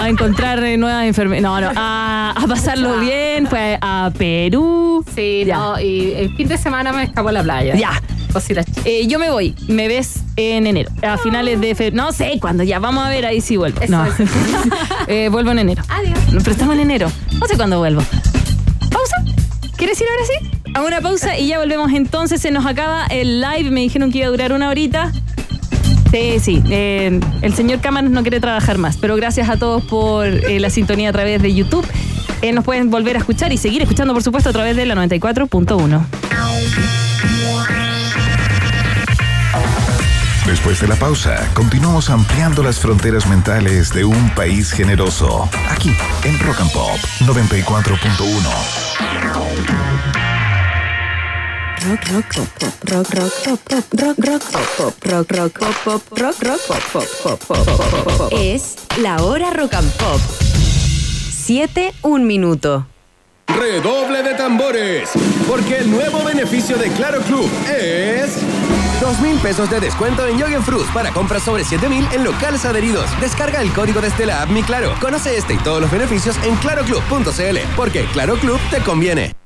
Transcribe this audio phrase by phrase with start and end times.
[0.00, 1.42] a encontrar eh, nuevas enfermedades.
[1.42, 5.04] No, no, a, a pasarlo bien, fue a Perú.
[5.14, 5.56] Sí, Ya.
[5.58, 7.74] no, y el fin de semana me escapó a la playa.
[7.74, 8.00] Ya.
[8.32, 8.64] Cositas.
[8.84, 11.96] Eh, yo me voy, me ves en enero, a finales de febrero.
[12.04, 13.80] No sé cuándo, ya vamos a ver ahí si vuelvo.
[13.80, 14.06] Eso no.
[14.06, 14.14] es.
[15.08, 15.82] Eh, vuelvo en enero.
[15.88, 16.16] Adiós.
[16.28, 17.10] Pero estamos en enero.
[17.40, 18.02] No sé cuándo vuelvo.
[18.92, 19.16] ¿Pausa?
[19.76, 20.60] ¿Quieres ir ahora sí?
[20.74, 22.40] A una pausa y ya volvemos entonces.
[22.40, 23.70] Se nos acaba el live.
[23.72, 25.10] Me dijeron que iba a durar una horita.
[26.10, 26.62] Sí, sí.
[26.70, 28.96] eh, el señor Cámaras no quiere trabajar más.
[28.96, 31.86] Pero gracias a todos por eh, la sintonía a través de YouTube.
[32.42, 34.94] Eh, nos pueden volver a escuchar y seguir escuchando, por supuesto, a través de la
[34.94, 36.00] 94.1.
[40.46, 45.48] Después de la pausa, continuamos ampliando las fronteras mentales de un país generoso.
[45.68, 45.92] Aquí,
[46.24, 49.89] en Rock and Pop 94.1.
[51.82, 55.74] Rock, rock, pop, pop, rock, rock, pop, pop, rock, rock, pop, pop, rock, rock, pop,
[55.82, 58.32] pop, rock, rock, pop, pop, pop, pop, pop, pop, pop.
[58.38, 60.20] Es la hora rock and pop.
[61.32, 62.86] Siete, un minuto.
[63.46, 65.08] Redoble de tambores,
[65.48, 68.36] porque el nuevo beneficio de Claro Club es...
[69.00, 72.66] 2 mil pesos de descuento en Yogen Fruit para compras sobre 7 mil en locales
[72.66, 73.06] adheridos.
[73.20, 74.94] Descarga el código desde la app Mi Claro.
[75.00, 79.39] Conoce este y todos los beneficios en claroclub.cl, porque Claro Club te conviene.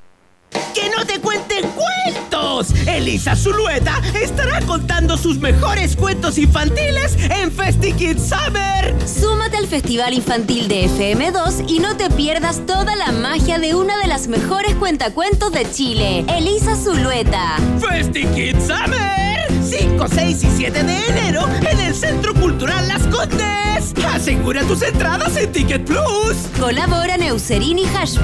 [0.74, 2.72] ¡Que no te cuenten cuentos!
[2.86, 8.94] Elisa Zulueta estará contando sus mejores cuentos infantiles en Festi Kids Summer.
[9.06, 13.98] Súmate al Festival Infantil de FM2 y no te pierdas toda la magia de una
[13.98, 17.56] de las mejores cuentacuentos de Chile, Elisa Zulueta.
[17.80, 19.33] Festi Kids Summer.
[19.64, 23.94] 5, 6 y 7 de enero en el Centro Cultural Las Condes.
[24.06, 26.36] Asegura tus entradas en Ticket Plus.
[26.60, 28.18] Colabora Neucerini y Hash.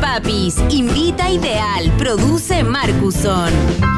[0.70, 1.91] Invita Ideal.
[1.98, 3.89] Produce Marcuson.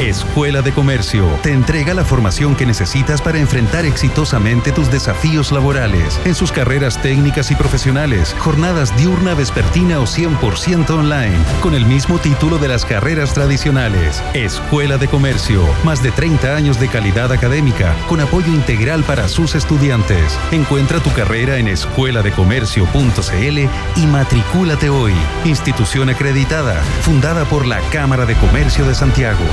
[0.00, 6.20] Escuela de Comercio te entrega la formación que necesitas para enfrentar exitosamente tus desafíos laborales
[6.26, 12.18] en sus carreras técnicas y profesionales, jornadas diurna, vespertina o 100% online, con el mismo
[12.18, 14.22] título de las carreras tradicionales.
[14.34, 19.54] Escuela de Comercio, más de 30 años de calidad académica, con apoyo integral para sus
[19.54, 20.38] estudiantes.
[20.52, 23.58] Encuentra tu carrera en escueladecomercio.cl
[23.96, 25.14] y matricúlate hoy.
[25.46, 29.44] Institución acreditada, fundada por la Cámara de Comercio de Santiago.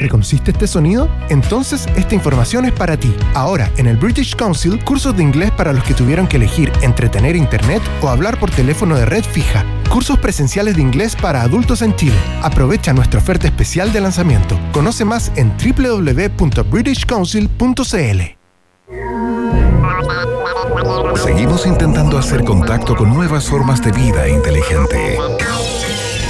[0.00, 1.08] ¿Reconociste este sonido?
[1.28, 3.14] Entonces esta información es para ti.
[3.34, 7.08] Ahora, en el British Council, cursos de inglés para los que tuvieron que elegir entre
[7.08, 9.64] tener internet o hablar por teléfono de red fija.
[9.90, 12.14] Cursos presenciales de inglés para adultos en Chile.
[12.42, 14.56] Aprovecha nuestra oferta especial de lanzamiento.
[14.72, 18.38] Conoce más en www.britishcouncil.cl.
[21.16, 25.18] Seguimos intentando hacer contacto con nuevas formas de vida inteligente.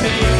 [0.00, 0.39] pain.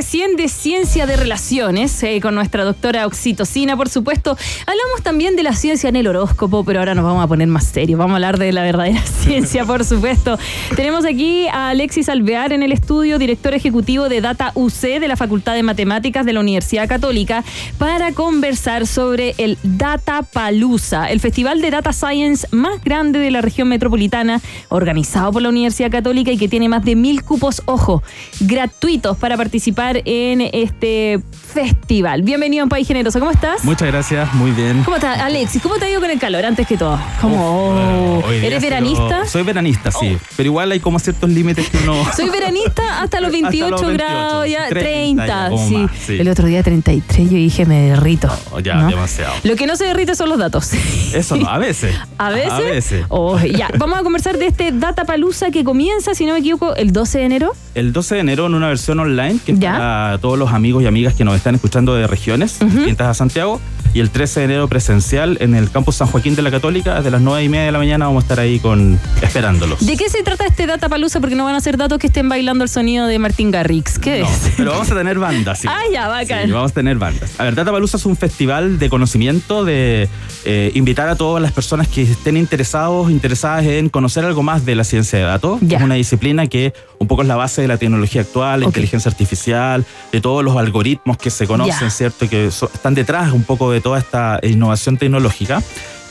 [0.00, 4.34] Recién de ciencia de relaciones eh, con nuestra doctora Oxitocina, por supuesto.
[4.66, 7.64] Hablamos también de la ciencia en el horóscopo, pero ahora nos vamos a poner más
[7.64, 7.98] serios.
[7.98, 10.38] Vamos a hablar de la verdadera ciencia, por supuesto.
[10.74, 15.16] Tenemos aquí a Alexis Alvear en el estudio, director ejecutivo de Data UC de la
[15.16, 17.44] Facultad de Matemáticas de la Universidad Católica,
[17.76, 23.42] para conversar sobre el Data Palusa, el festival de Data Science más grande de la
[23.42, 28.02] región metropolitana, organizado por la Universidad Católica y que tiene más de mil cupos, ojo,
[28.40, 31.20] gratuitos para participar en este
[31.50, 32.22] festival.
[32.22, 33.64] Bienvenido a Un País Generoso, ¿cómo estás?
[33.64, 34.84] Muchas gracias, muy bien.
[34.84, 35.60] ¿Cómo estás, Alexis?
[35.60, 36.98] ¿Cómo te ha ido con el calor antes que todo?
[37.20, 38.22] ¿Cómo?
[38.30, 39.26] ¿Eres veranista?
[39.26, 40.16] Soy veranista, sí.
[40.36, 42.04] Pero igual hay como ciertos límites que uno.
[42.14, 45.76] Soy veranista hasta los 28 Hasta los 28, grados, ya 30 30, ya, como sí.
[45.76, 46.18] más, sí.
[46.18, 48.28] El otro día 33, yo dije me derrito.
[48.52, 48.88] Oh, ya, ¿no?
[48.88, 49.34] demasiado.
[49.42, 50.72] Lo que no se derrite son los datos.
[51.12, 51.94] Eso no, a veces.
[52.18, 52.52] ¿A veces?
[52.52, 53.04] A veces.
[53.08, 56.76] Oh, ya, vamos a conversar de este Data Palusa que comienza, si no me equivoco,
[56.76, 57.52] el 12 de enero.
[57.74, 59.79] El 12 de enero en una versión online que Ya.
[59.80, 63.60] Para todos los amigos y amigas que nos están escuchando de regiones distintas a Santiago.
[63.92, 66.94] Y el 13 de enero presencial en el campus San Joaquín de la Católica.
[66.96, 69.84] Desde las 9 y media de la mañana vamos a estar ahí con esperándolos.
[69.84, 71.20] ¿De qué se trata este Data Palusa?
[71.20, 73.98] Porque no van a ser datos que estén bailando el sonido de Martín Garrix.
[73.98, 74.52] ¿Qué No, es?
[74.56, 75.58] pero vamos a tener bandas.
[75.58, 75.68] sí.
[75.68, 76.46] Ah, ya, bacán.
[76.46, 77.32] Sí, vamos a tener bandas.
[77.38, 80.08] A ver, Data Palusa es un festival de conocimiento, de
[80.44, 84.74] eh, invitar a todas las personas que estén interesados, interesadas en conocer algo más de
[84.76, 85.58] la ciencia de datos.
[85.62, 85.78] Ya.
[85.78, 89.10] Es una disciplina que un poco es la base de la tecnología actual, la inteligencia
[89.10, 91.90] artificial, de todos los algoritmos que se conocen, Ya.
[91.90, 92.28] ¿cierto?
[92.28, 95.62] Que so- están detrás un poco de toda esta innovación tecnológica.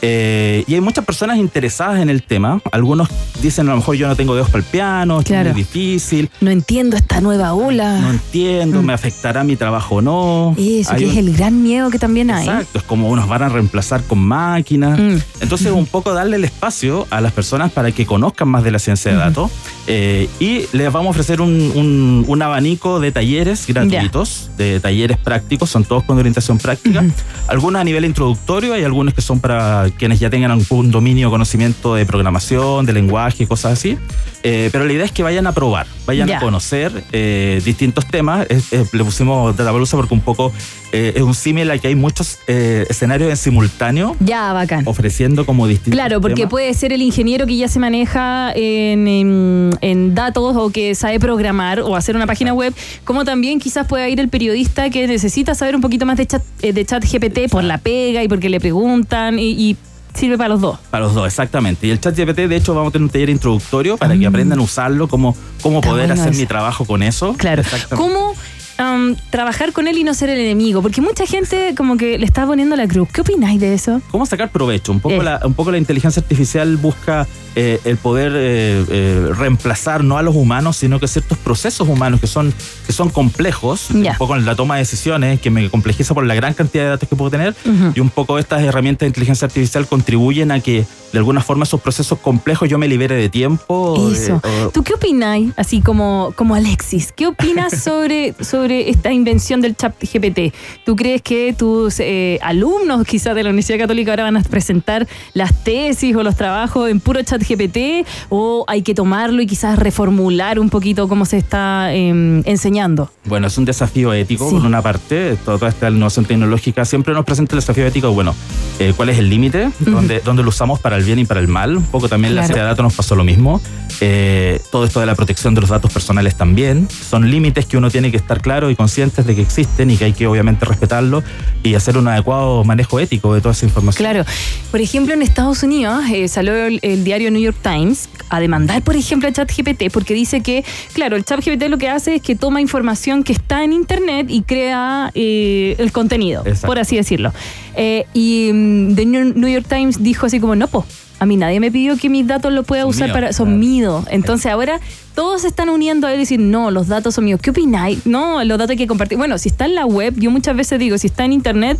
[0.02, 2.60] Eh, y hay muchas personas interesadas en el tema.
[2.72, 3.08] Algunos
[3.42, 5.50] dicen, a lo mejor yo no tengo dedos para el piano, Claro.
[5.50, 8.00] es muy difícil, No entiendo esta nueva ola.
[8.00, 10.54] no entiendo, me afectará mi trabajo o no.
[10.56, 10.60] Mm.
[10.80, 12.48] Eso, Hay que es el gran miedo que también hay.
[12.48, 14.98] Exacto, es como unos van a reemplazar con máquinas.
[14.98, 15.16] Mm.
[15.42, 18.78] Entonces, un poco darle el espacio a las personas para que conozcan más de la
[18.78, 19.50] ciencia de datos.
[19.92, 25.18] Eh, y les vamos a ofrecer un, un- un abanico de talleres gratuitos, de talleres
[25.18, 27.04] prácticos, son todos con orientación práctica.
[27.48, 31.30] Algunos a nivel introductorio, hay algunos que son para quienes ya tengan algún dominio o
[31.32, 33.98] conocimiento de programación, de lenguaje, cosas así.
[34.42, 36.38] Eh, pero la idea es que vayan a probar, vayan Ya.
[36.38, 38.46] a conocer eh, distintos temas.
[38.48, 40.50] Es- es- le pusimos Datapalusa porque un poco
[40.92, 44.82] eh, es un símil a que hay muchos eh, escenarios en simultáneo Ya, bacán.
[44.88, 46.50] ofreciendo como distintos Claro, porque temas.
[46.50, 51.20] puede ser el ingeniero que ya se maneja en, en- en datos o que sabe
[51.20, 55.54] programar o hacer una página web, como también quizás pueda ir el periodista que necesita
[55.54, 58.58] saber un poquito más de chat, de chat GPT por la pega y porque le
[58.58, 59.76] preguntan y, y
[60.14, 60.78] sirve para los dos.
[60.90, 61.86] Para los dos, exactamente.
[61.86, 64.58] Y el chat GPT, de hecho, vamos a tener un taller introductorio para que aprendan
[64.58, 65.80] a usarlo, cómo, cómo Mm.
[65.80, 66.40] Está poder bueno hacer eso.
[66.40, 67.34] mi trabajo con eso.
[67.38, 67.62] Claro.
[67.96, 68.34] ¿Cómo
[68.80, 70.82] am, trabajar con él y no ser el enemigo?
[70.82, 73.08] Porque mucha gente como que le está poniendo la cruz.
[73.12, 74.00] ¿Qué opináis de eso?
[74.10, 74.92] ¿Cómo sacar provecho?
[74.92, 75.22] Un poco, Eh.
[75.22, 80.22] la, un poco la inteligencia artificial busca eh, el poder eh, eh, reemplazar no a
[80.22, 82.54] los humanos, sino que ciertos procesos humanos que son,
[82.86, 84.12] que son complejos, Ya.
[84.12, 86.90] un poco en la toma de decisiones, que me complejiza por la gran cantidad de
[86.90, 87.92] datos que puedo tener, Ujú.
[87.94, 91.80] y un poco estas herramientas de inteligencia artificial contribuyen a que de alguna forma esos
[91.80, 93.96] procesos complejos yo me libere de tiempo.
[93.98, 94.40] eh, Eso.
[94.64, 97.12] o- ¿Tú qué opináis, así como, como Alexis?
[97.16, 100.54] ¿Qué opinas sobre, sobre esta invención del chat GPT?
[100.84, 105.06] ¿Tú crees que tus eh, alumnos quizás de la Universidad Católica ahora van a presentar
[105.34, 108.06] las tesis o los trabajos en puro chat GPT?
[108.28, 113.10] ¿O hay que tomarlo y quizás reformular un poquito cómo se está em, enseñando?
[113.24, 114.56] Bueno, es un desafío ético, Sí.
[114.56, 118.34] por una parte, toda esta innovación tecnológica siempre nos presenta el desafío ético, bueno,
[118.78, 119.70] eh, ¿cuál es el límite?
[119.80, 121.76] ¿Dónde, dónde lo usamos para el bien y para el mal?
[121.76, 122.46] Un poco también la Claro.
[122.48, 123.60] ciencia de datos nos pasó lo mismo.
[124.00, 126.88] Eh, todo esto de la protección de los datos personales también.
[126.90, 130.06] Son límites que uno tiene que estar claro y conscientes de que existen y que
[130.06, 131.22] hay que obviamente respetarlo
[131.62, 134.04] y hacer un adecuado manejo ético de toda esa información.
[134.04, 134.24] Claro.
[134.70, 138.82] Por ejemplo, en Estados Unidos eh, salió el, el diario New York Times a demandar,
[138.82, 142.34] por ejemplo, a ChatGPT porque dice que, claro, el ChatGPT lo que hace es que
[142.34, 146.66] toma información que está en Internet y crea eh, el contenido, Exacto.
[146.66, 147.32] por así decirlo.
[147.76, 150.84] Eh, y mm, The New New York Times dijo así como, no, po.
[151.20, 153.32] A mí nadie me pidió que mis datos los pueda Son usar para.
[153.32, 153.58] Son claro.
[153.60, 154.04] míos.
[154.10, 154.80] Entonces ahora
[155.14, 157.40] todos se están uniendo a él y decir, no, los datos son míos.
[157.42, 158.06] ¿Qué opináis?
[158.06, 159.18] No, los datos hay que compartir.
[159.18, 161.78] Bueno, si está en la web, yo muchas veces digo, si está en internet,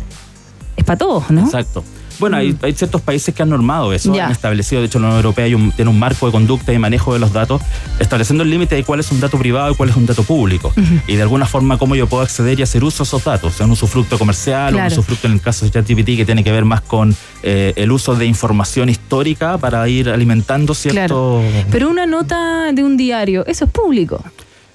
[0.77, 1.41] es para todos, ¿no?
[1.41, 1.83] Exacto.
[2.21, 4.19] Bueno, hay, hay ciertos países que han normado eso, Mm.
[4.21, 6.77] Han establecido, de hecho la Unión Europea hay un- tiene un marco de conducta y
[6.79, 7.61] manejo de los datos,
[7.99, 10.71] estableciendo el límite de cuál es un dato privado y cuál es un dato público.
[11.07, 13.65] Y de alguna forma cómo yo puedo acceder y hacer uso de esos datos, sea
[13.65, 14.93] un usufructo comercial o un Claro.
[14.93, 17.13] usufructo en el caso de ChatGPT que tiene que ver más con
[17.43, 21.41] eh, el uso de información histórica para ir alimentando cierto...
[21.41, 21.41] Claro.
[21.71, 24.23] Pero una nota de un diario, eso es público.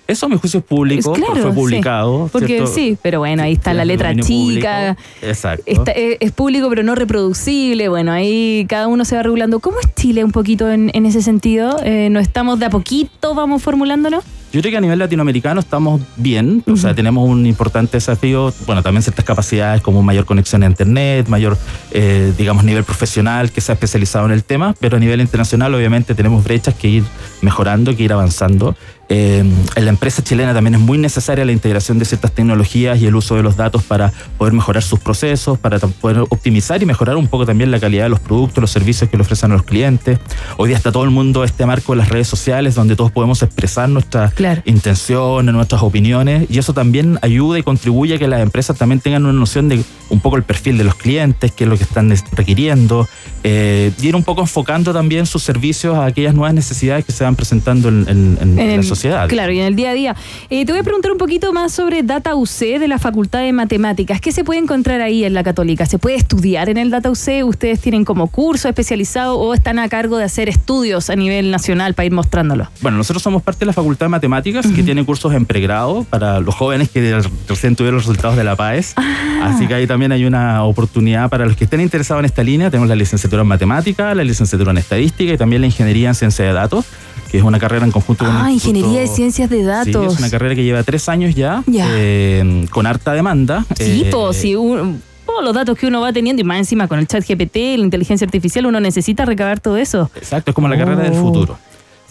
[0.08, 1.56] Eso a mi juicio es público, Claro, porque fue sí.
[1.56, 2.28] publicado.
[2.32, 2.66] Porque ¿cierto?
[2.72, 4.96] sí, pero bueno, ahí está Sí, la letra chica.
[4.96, 5.02] público.
[5.22, 5.62] Exacto.
[5.66, 7.88] Está- es, es público pero no reproducible.
[7.88, 9.60] Bueno, ahí cada uno se va regulando.
[9.60, 11.78] ¿Cómo es Chile un poquito en, en ese sentido?
[11.84, 14.22] Eh, ¿No estamos de a poquito, vamos formulándolo?
[14.52, 18.82] Yo creo que a nivel latinoamericano estamos bien, o sea, tenemos un importante desafío, bueno,
[18.82, 21.58] también ciertas capacidades como mayor conexión a Internet, mayor,
[21.90, 25.75] eh, digamos, nivel profesional que se ha especializado en el tema, pero a nivel internacional
[25.75, 27.04] obviamente tenemos brechas que ir
[27.42, 28.76] mejorando, que ir avanzando.
[29.08, 33.06] Eh, en la empresa chilena también es muy necesaria la integración de ciertas tecnologías y
[33.06, 37.16] el uso de los datos para poder mejorar sus procesos, para poder optimizar y mejorar
[37.16, 39.62] un poco también la calidad de los productos, los servicios que le ofrecen a los
[39.62, 40.18] clientes.
[40.56, 43.42] Hoy día está todo el mundo este marco de las redes sociales donde todos podemos
[43.42, 44.32] expresar nuestras
[44.64, 49.25] intenciones, nuestras opiniones y eso también ayuda y contribuye a que las empresas también tengan
[49.25, 52.12] una noción de un poco el perfil de los clientes, qué es lo que están
[52.32, 53.08] requiriendo
[53.42, 57.25] eh, y ir un poco enfocando también sus servicios a aquellas nuevas necesidades que se
[57.25, 59.28] van presentando en, en- en En la sociedad.
[59.28, 60.16] Claro, y en el día a día.
[60.50, 63.52] Eh, te voy a preguntar un poquito más sobre Data UC de la Facultad de
[63.52, 64.20] Matemáticas.
[64.20, 65.86] ¿Qué se puede encontrar ahí en la Católica?
[65.86, 67.44] ¿Se puede estudiar en el Data UC?
[67.44, 71.94] ¿Ustedes tienen como curso especializado o están a cargo de hacer estudios a nivel nacional
[71.94, 72.68] para ir mostrándolo?
[72.80, 76.40] Bueno, nosotros somos parte de la Facultad de Matemáticas que tiene cursos en pregrado para
[76.40, 78.94] los jóvenes que recién tuvieron los resultados de la PAES.
[78.96, 79.52] Ah.
[79.54, 82.71] Así que ahí también hay una oportunidad para los que estén interesados en esta línea.
[82.71, 86.45] Tenemos la licenciatura en Matemática, la licenciatura en Estadística y también la Ingeniería en Ciencia
[86.45, 86.85] de Datos,
[87.31, 90.12] que es una carrera en conjunto con el Ah, Ingeniería de Ciencias de Sí, Datos.
[90.15, 91.87] es una carrera que lleva tres años ya, Ya.
[91.97, 93.65] eh, con harta demanda.
[93.79, 96.87] Sí, Eh, pues, sí, un- todos los datos que uno va teniendo y más encima
[96.88, 100.11] con el chat GPT, la inteligencia artificial, uno necesita recabar todo eso.
[100.15, 101.17] Exacto, es como la carrera del Oh.
[101.23, 101.59] futuro.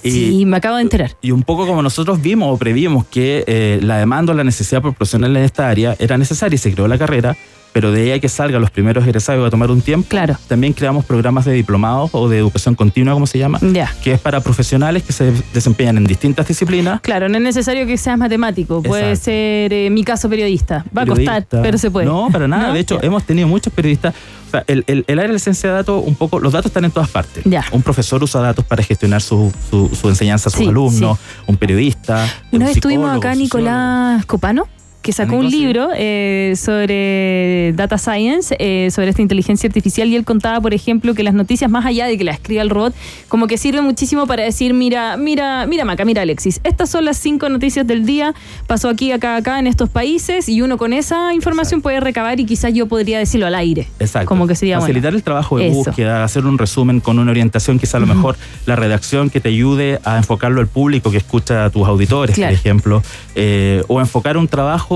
[0.03, 1.13] Y- Sí, me acabo de enterar.
[1.23, 4.79] Y un poco como nosotros vimos o previmos que eh, la demanda o la necesidad
[4.79, 7.35] por profesionales en esta área era necesaria y se creó la carrera,
[7.75, 10.07] pero de ahí a que salgan los primeros egresados va a tomar un tiempo.
[10.07, 10.37] Claro.
[10.47, 13.93] También creamos programas de diplomados o de educación continua, como se llama, Ya.
[14.01, 17.01] que es para profesionales que se desempeñan en distintas disciplinas.
[17.01, 20.85] Claro, no es necesario que seas matemático, puede ser, eh, mi caso, periodista.
[20.97, 22.05] Va a costar, pero se puede.
[22.05, 22.67] No, para nada.
[22.69, 22.73] ¿No?
[22.75, 24.15] De hecho, hemos tenido muchos periodistas.
[24.47, 26.67] O sea, el, el, el área de la ciencia de datos, un poco, los datos
[26.67, 27.43] están en todas partes.
[27.43, 27.65] Ya.
[27.73, 31.57] Un profesor usa datos para gestionar su, su, su enseñanza a sus Sí, alumnos, un
[31.57, 32.25] periodista.
[32.53, 33.35] Una un vez tuvimos psicólogo, acá.
[33.35, 34.67] Nicolás Copano,
[35.05, 40.25] que sacó un libro eh, sobre data science, eh, sobre esta inteligencia artificial, y él
[40.25, 42.95] contaba, por ejemplo, que las noticias, más allá de que las escriba el robot,
[43.27, 47.17] como que sirve muchísimo para decir, mira, mira, mira Maca, mira Alexis, estas son las
[47.17, 48.33] cinco noticias del día,
[48.65, 52.45] pasó aquí, acá, acá, en estos países, y uno con esa información puede recabar y
[52.47, 53.87] quizás yo podría decirlo al aire.
[53.99, 54.27] Exacto.
[54.27, 55.17] Como que sería Facilitar bueno.
[55.17, 55.75] el trabajo de Eso.
[55.75, 59.49] búsqueda, hacer un resumen con una orientación, quizá a lo mejor la redacción que te
[59.49, 62.53] ayude a enfocarlo al público que escucha a tus auditores, Claro.
[62.53, 63.03] por ejemplo,
[63.35, 64.94] eh, o enfocar un trabajo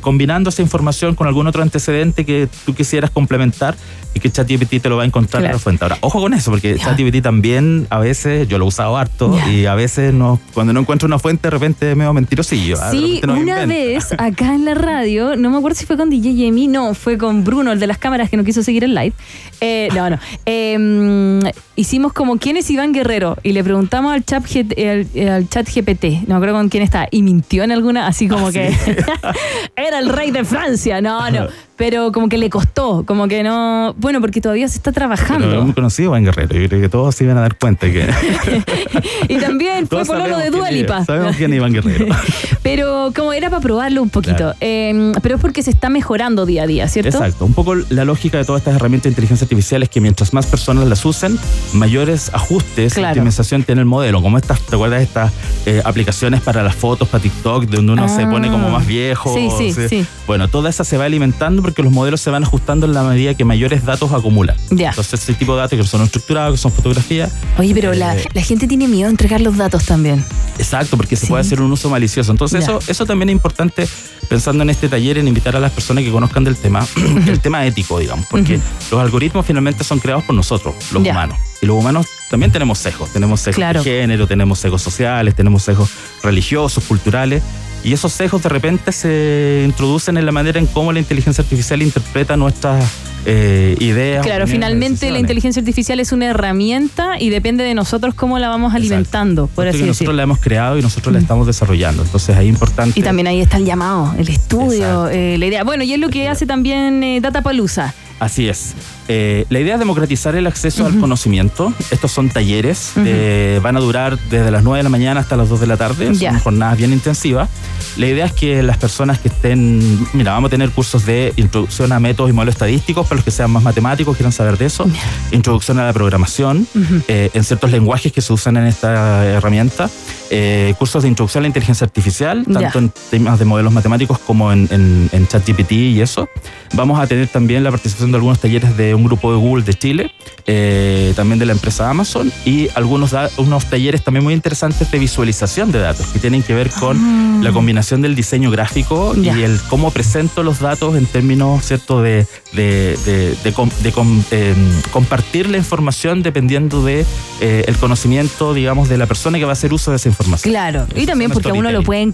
[0.00, 3.76] combinando esa información con algún otro antecedente que tú quisieras complementar
[4.14, 5.84] y que ChatGPT te lo va a encontrar en la fuente.
[5.84, 6.84] Ahora, ojo con eso, porque Ya.
[6.84, 10.80] ChatGPT también a veces, yo lo he usado harto, y a veces no, cuando no
[10.80, 12.76] encuentro una fuente, de repente me mentirosillo.
[12.80, 16.46] ah, Sí, una vez acá en la radio, no me acuerdo si fue con DJ
[16.46, 19.12] Jamie, no, fue con Bruno, el de las cámaras que no quiso seguir el live.
[19.60, 20.18] Eh, no, no.
[20.46, 24.44] Eh, mm, hicimos como quién es Iván Guerrero y le preguntamos al chat,
[24.78, 28.28] al, al chat GPT, no me acuerdo con quién está, y mintió en alguna, así
[28.28, 28.68] como Ah, que
[29.76, 31.00] era el rey de Francia.
[31.00, 31.48] No, no.
[31.76, 33.94] Pero como que le costó, como que no.
[33.98, 35.64] Bueno, porque todavía se está Pero es trabajando.
[35.64, 36.54] muy conocido Juan Guerrero.
[36.56, 38.08] Yo creo que todos se iban a dar cuenta que.
[39.28, 41.04] y también fue pololo sabemos de quién Dua es, Lipa.
[41.04, 42.06] Sabemos quién es Iván Guerrero.
[42.62, 44.36] Pero como era para probarlo un poquito.
[44.36, 44.56] Claro.
[44.60, 47.10] Eh, pero es porque se está mejorando día a día, ¿cierto?
[47.10, 47.44] Exacto.
[47.44, 50.46] Un poco la lógica de todas estas herramientas de inteligencia artificial es que mientras más
[50.46, 51.38] personas las usen,
[51.74, 53.08] mayores ajustes Claro.
[53.16, 54.22] y optimización tiene el modelo.
[54.22, 55.32] Como estas, ¿te acuerdas de estas
[55.66, 58.30] eh, aplicaciones para las fotos, para TikTok, donde uno se Ah.
[58.30, 59.34] pone como más viejo?
[59.34, 60.06] Sí, sí, sí.
[60.26, 63.34] Bueno, toda esa se va alimentando porque los modelos se van ajustando en la medida
[63.34, 64.56] que mayores datos acumulan.
[64.70, 64.90] Ya.
[64.90, 68.24] Entonces, ese tipo de datos que son estructurados, que son fotografías, Oye, pero la, Eh,
[68.34, 70.24] la gente tiene miedo a entregar los datos también.
[70.58, 71.28] Exacto, porque se Sí.
[71.30, 72.30] puede hacer un uso malicioso.
[72.32, 72.72] Entonces, Ya.
[72.76, 73.88] eso, eso también es importante,
[74.28, 76.86] pensando en este taller, en invitar a las personas que conozcan del tema,
[77.26, 81.38] el tema ético, digamos, porque los algoritmos finalmente son creados por nosotros, los humanos.
[81.62, 83.10] Y los humanos también tenemos sesgos.
[83.10, 83.82] Tenemos sesgos Claro.
[83.82, 85.88] de género, tenemos sesgos sociales, tenemos sesgos
[86.22, 87.42] religiosos, culturales.
[87.84, 91.82] Y esos sesgos de repente se introducen en la manera en cómo la inteligencia artificial
[91.82, 92.82] interpreta nuestras
[93.26, 94.24] eh, ideas.
[94.24, 98.74] Claro, finalmente la inteligencia artificial es una herramienta y depende de nosotros cómo la vamos
[98.74, 102.02] alimentando, por Esto así nosotros la hemos creado y nosotros la estamos desarrollando.
[102.02, 102.98] Entonces ahí es importante.
[102.98, 105.64] Y también ahí está el llamado, el estudio, eh, la idea.
[105.64, 107.94] Bueno, y es lo que hace también eh, Data Palusa.
[108.20, 108.74] Así es.
[109.08, 111.74] Eh, la idea es democratizar el acceso al conocimiento.
[111.90, 115.48] Estos son talleres, eh, van a durar desde las 9 de la mañana hasta las
[115.48, 117.50] 2 de la tarde, son jornadas bien intensivas.
[117.96, 121.92] La idea es que las personas que estén, mira, vamos a tener cursos de introducción
[121.92, 124.86] a métodos y modelos estadísticos para los que sean más matemáticos, quieran saber de eso,
[125.30, 126.66] introducción a la programación,
[127.06, 129.88] eh, en ciertos lenguajes que se usan en esta herramienta.
[130.30, 134.50] eh, cursos de introducción a la inteligencia artificial, tanto en temas de modelos matemáticos como
[134.52, 136.28] en, en, en ChatGPT y eso.
[136.74, 139.74] Vamos a tener también la participación de algunos talleres de un grupo de Google de
[139.74, 140.10] Chile,
[140.46, 145.70] eh, también de la empresa Amazon y algunos unos talleres también muy interesantes de visualización
[145.70, 149.90] de datos que tienen que ver con la combinación del diseño gráfico y el cómo
[149.90, 154.54] presento los datos en términos cierto de, de, de- de com- de com- em,
[154.90, 157.04] compartir la información dependiendo de
[157.40, 160.50] eh, el conocimiento digamos de la persona que va a hacer uso de esa información
[160.52, 162.12] Claro, y también porque a uno lo pueden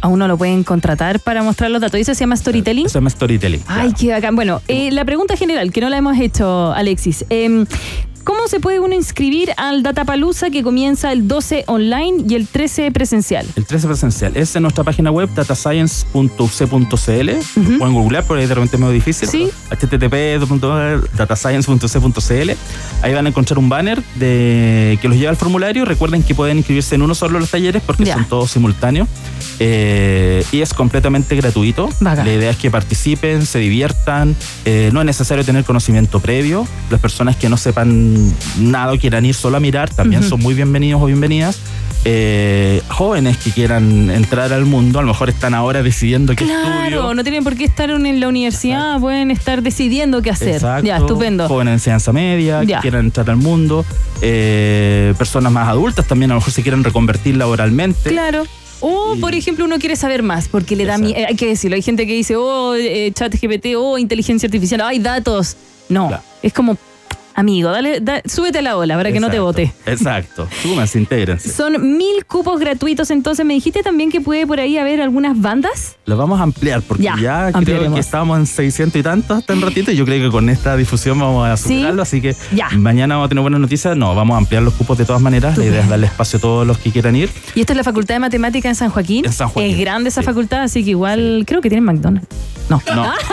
[0.00, 1.98] a uno lo pueden contratar para mostrar los datos.
[1.98, 2.86] ¿Y eso se llama storytelling?
[2.86, 4.36] Eso se llama storytelling Ay, qué bacán.
[4.36, 7.24] Bueno, eh, la pregunta general, que no la hemos hecho, Alexis.
[8.24, 12.90] ¿Cómo se puede uno inscribir al Datapalooza que comienza el 12 online y el 13
[12.90, 13.46] presencial?
[13.54, 17.30] El 13 presencial es en nuestra página web datascience.uc.cl.
[17.78, 19.28] Pueden googlear, por ahí de repente es medio difícil.
[19.28, 19.50] Sí.
[19.70, 20.14] http
[21.16, 22.50] datascience.uc.cl.
[23.02, 25.84] Ahí van a encontrar un banner de, que los lleva al formulario.
[25.84, 28.14] Recuerden que pueden inscribirse en uno solo de los talleres porque Ya.
[28.14, 29.06] son todos simultáneos.
[29.60, 31.90] Eh, y es completamente gratuito.
[32.00, 34.34] La idea es que participen, se diviertan.
[34.64, 36.66] Eh, no es necesario tener conocimiento previo.
[36.90, 38.13] Las personas que no sepan
[38.58, 41.58] nada quieran ir solo a mirar también son muy bienvenidos o bienvenidas.
[42.06, 46.84] Eh, jóvenes que quieran entrar al mundo, a lo mejor están ahora decidiendo qué Claro,
[46.84, 47.14] estudio.
[47.14, 50.56] no tienen por qué estar en la universidad, pueden estar decidiendo qué hacer.
[50.56, 50.86] Exacto.
[50.86, 51.48] Ya, estupendo.
[51.48, 52.76] Jóvenes de enseñanza media, Ya.
[52.76, 53.86] que quieran entrar al mundo.
[54.20, 58.10] Eh, personas más adultas también a lo mejor se quieren reconvertir laboralmente.
[58.10, 58.44] Claro.
[58.80, 61.18] O, por ejemplo, uno quiere saber más, porque le da miedo.
[61.26, 61.74] Hay que decirlo.
[61.76, 65.56] Hay gente que dice, oh, eh, chat GPT, oh, inteligencia artificial, hay datos.
[65.88, 66.22] No, Claro.
[66.42, 66.76] es como,
[67.34, 69.72] amigo, dale, da- súbete a la ola para que no te vote.
[69.86, 70.48] Exacto.
[70.62, 71.50] Súmense, intégrense.
[71.50, 75.96] Son mil cupos gratuitos, entonces me dijiste también que puede por ahí haber algunas bandas.
[76.06, 79.52] Lo vamos a ampliar porque Ya, ya, creo que estábamos en 600 y tantos hasta
[79.52, 81.74] un ratito y yo creo que con esta difusión vamos a Sí.
[81.74, 82.68] superarlo, así que Ya.
[82.70, 83.96] mañana vamos a tener buenas noticias.
[83.96, 85.56] No, vamos a ampliar los cupos de todas maneras.
[85.58, 87.30] La idea es darle espacio a todos los que quieran ir.
[87.54, 89.24] Y esto es la Facultad de Matemática en San Joaquín.
[89.24, 90.26] En San Joaquín, Es grande esa sí.
[90.26, 92.28] facultad, así que igual creo que tienen McDonald's.
[92.68, 92.80] No.
[92.94, 93.12] No.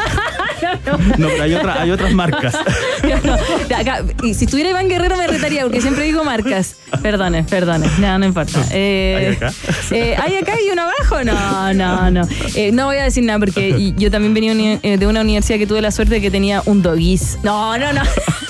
[1.17, 2.55] No, pero hay, otra- hay otras marcas.
[3.77, 6.75] Acá, y si estuviera Iván Guerrero me retaría porque siempre digo marcas.
[7.01, 7.87] Perdone, perdone.
[7.99, 8.59] No, no importa.
[8.73, 9.53] Eh, ¿Hay acá?
[9.91, 11.23] eh, ¿Hay acá y uno abajo?
[11.23, 12.27] No, no, no.
[12.55, 15.67] Eh, no voy a decir nada porque yo también venía eh, de una universidad que
[15.67, 17.37] tuve la suerte de que tenía un doggies.
[17.43, 18.01] No, no, no.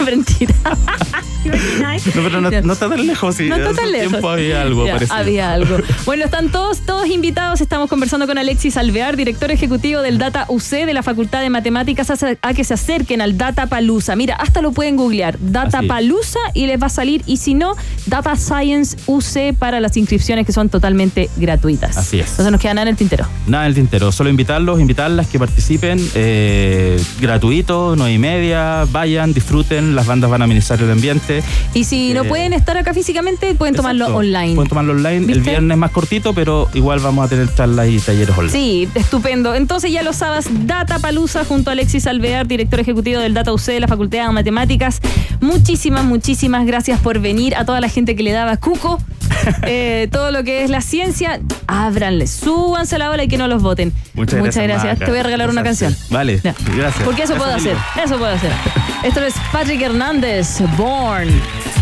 [0.06, 0.56] Mentira.
[1.44, 3.36] No, pero no, no está tan lejos.
[3.36, 3.50] Sí.
[3.50, 4.10] No está tan lejos.
[4.10, 5.00] tiempo había algo Ya.
[5.10, 5.78] Había algo.
[6.06, 7.62] Bueno, están todos, todos invitados.
[7.62, 12.12] Estamos conversando con Alexis Alvear, director ejecutivo del Data UC de la Facultad de Matemáticas,
[12.12, 14.16] a, a que se acerquen al Data Palusa.
[14.16, 15.38] Mira, hasta lo pueden googlear.
[15.40, 15.82] Data.
[15.88, 17.24] Palusa y les va a salir.
[17.26, 21.98] Y si no, Data Science UC para las inscripciones que son totalmente gratuitas.
[21.98, 22.30] Así es.
[22.30, 23.26] Entonces nos queda nada en el tintero.
[23.48, 29.34] Nada en el tintero, solo invitarlos, invitarlas que participen, eh, gratuito, nueve y media, vayan,
[29.34, 31.44] disfruten, las bandas van a administrar el ambiente.
[31.74, 34.56] Y si no Eh, pueden estar acá físicamente, pueden tomarlo online.
[34.56, 38.38] Pueden tomarlo online, el viernes más cortito, pero igual vamos a tener charlas y talleres
[38.38, 38.52] online.
[38.52, 39.54] Sí, estupendo.
[39.56, 43.66] Entonces ya lo sabes, Data Palusa junto a Alexis Alvear, director ejecutivo del Data UC
[43.68, 45.00] de la Facultad de Matemáticas.
[45.40, 47.56] Muchísimas, muchísimas gracias por venir.
[47.56, 49.00] A toda la gente que le daba cuco,
[49.64, 53.48] eh, todo lo que es la ciencia, ábranle, súbanse a la ola y que no
[53.48, 53.94] los voten.
[54.14, 54.84] Muchas, gracias.
[54.84, 54.96] Maca.
[55.06, 55.94] Te voy a regalar una Gracias.
[55.94, 56.14] canción.
[56.14, 56.42] Vale,
[56.76, 57.04] gracias.
[57.04, 58.52] Porque eso puedo hacer, eso puedo hacer.
[59.04, 61.30] Esto es Patrick Hernández, Born,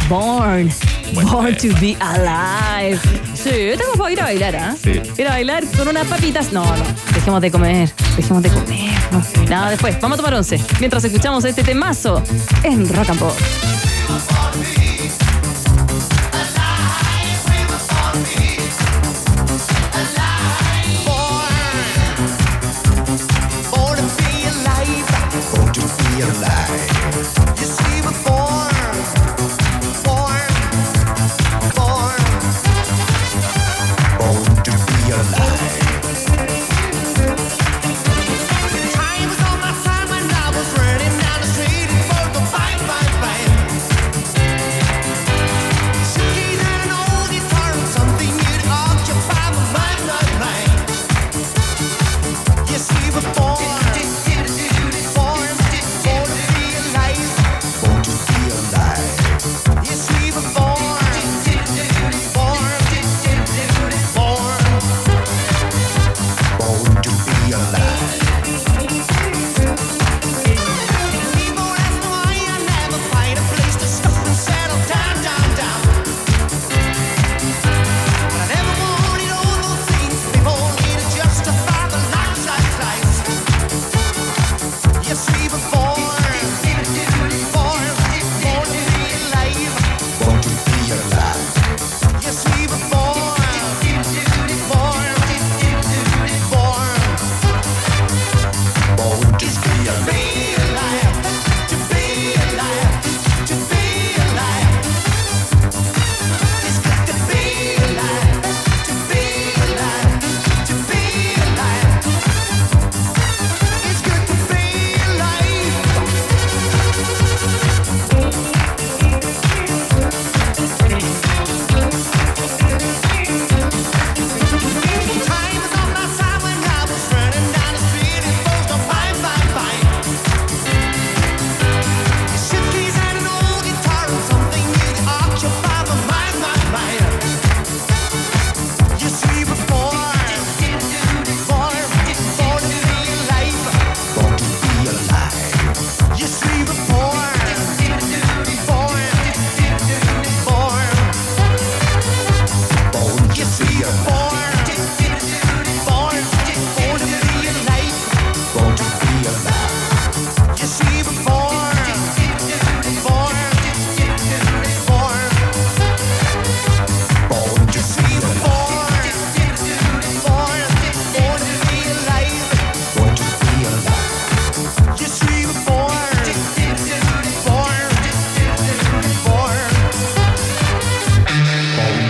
[0.07, 0.71] Born,
[1.13, 2.99] Born to be Alive.
[3.33, 4.75] Sí, tengo para ir a bailar, ¿ah?
[4.81, 5.01] Sí.
[5.17, 6.51] Ir a bailar con unas papitas.
[6.53, 6.83] No, no,
[7.13, 8.93] dejemos de comer, dejemos de comer.
[9.12, 9.21] No.
[9.49, 10.59] Nada, después, vamos a tomar once.
[10.79, 12.23] Mientras escuchamos este temazo
[12.63, 13.33] en Rock and Pop.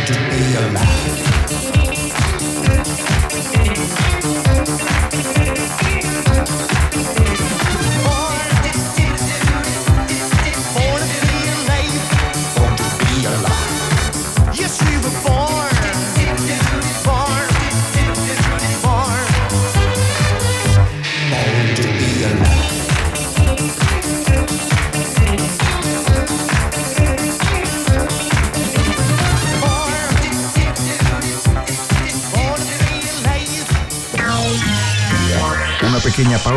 [0.10, 1.39] Yes,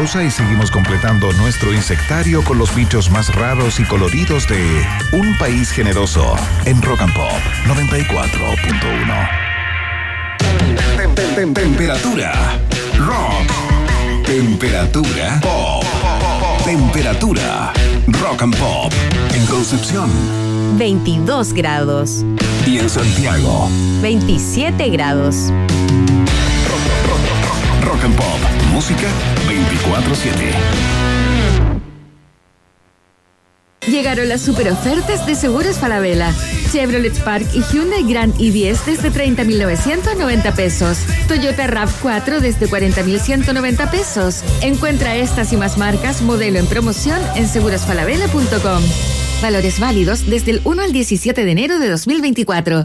[0.03, 5.39] pausa y seguimos completando nuestro insectario con los bichos más raros y coloridos de Un
[5.39, 6.35] País Generoso
[6.65, 7.31] en Rock and Pop
[7.69, 9.29] 94.1.
[10.97, 12.33] Tem- tem- tem- Temperatura
[12.99, 14.25] rock.
[14.27, 15.85] Temperatura pop.
[16.65, 17.73] Temperatura
[18.09, 18.93] rock and pop
[19.33, 20.11] en Concepción
[20.79, 22.25] 22 grados.
[22.67, 23.69] y en Santiago.
[24.01, 25.53] 27 grados.
[27.85, 28.39] Rock and Pop.
[28.73, 29.07] Música
[29.53, 30.93] 24-7.
[33.89, 36.33] Llegaron las super ofertas de Seguros Falabella.
[36.71, 40.99] Chevrolet Spark y Hyundai Grand i10 desde 30.990 pesos.
[41.27, 44.45] Toyota RAV4 desde 40.190 pesos.
[44.63, 48.83] Encuentra estas y más marcas modelo en promoción en segurosfalabella.com.
[49.43, 52.85] Valores válidos desde el 1 al 17 de enero de 2024.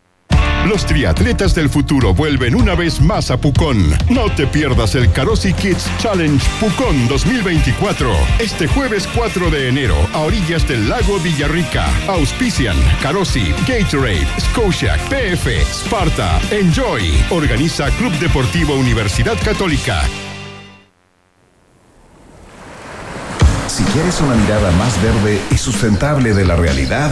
[0.68, 3.96] Los triatletas del futuro vuelven una vez más a Pucón.
[4.10, 8.12] No te pierdas el Carosi Kids Challenge Pucón 2024.
[8.38, 11.86] Este jueves 4 de enero, a orillas del lago Villarrica.
[12.10, 17.14] Auspician Carosi, Gatorade, Scotiac, PF, Sparta, Enjoy.
[17.30, 20.04] Organiza Club Deportivo Universidad Católica.
[23.78, 27.12] Si quieres una mirada más verde y sustentable de la realidad,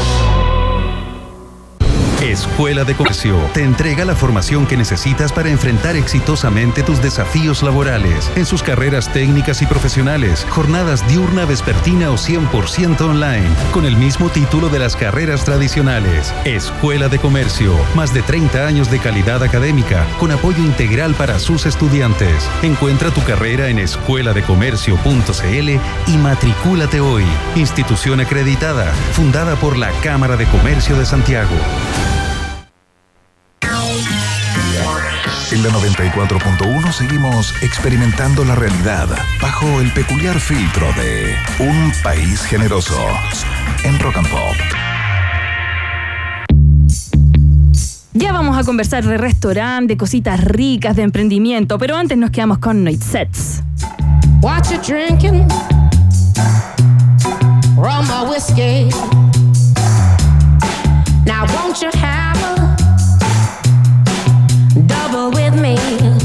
[2.31, 8.31] Escuela de Comercio te entrega la formación que necesitas para enfrentar exitosamente tus desafíos laborales
[8.37, 14.29] en sus carreras técnicas y profesionales, jornadas diurna, vespertina o 100% online, con el mismo
[14.29, 16.33] título de las carreras tradicionales.
[16.45, 21.65] Escuela de Comercio, más de 30 años de calidad académica, con apoyo integral para sus
[21.65, 22.49] estudiantes.
[22.61, 25.69] Encuentra tu carrera en escueladecomercio.cl
[26.07, 27.25] y matricúlate hoy.
[27.55, 31.57] Institución acreditada, fundada por la Cámara de Comercio de Santiago.
[35.51, 39.09] En la 94.1 seguimos experimentando la realidad
[39.41, 42.97] bajo el peculiar filtro de Un País Generoso
[43.83, 44.55] en Rock and Pop.
[48.13, 52.59] Ya vamos a conversar de restaurante, de cositas ricas, de emprendimiento, pero antes nos quedamos
[52.59, 53.61] con Noitsets.
[54.41, 55.49] What you drinking?
[57.75, 58.89] Rum or whiskey?
[61.25, 62.20] Now won't you have
[65.51, 66.20] with me?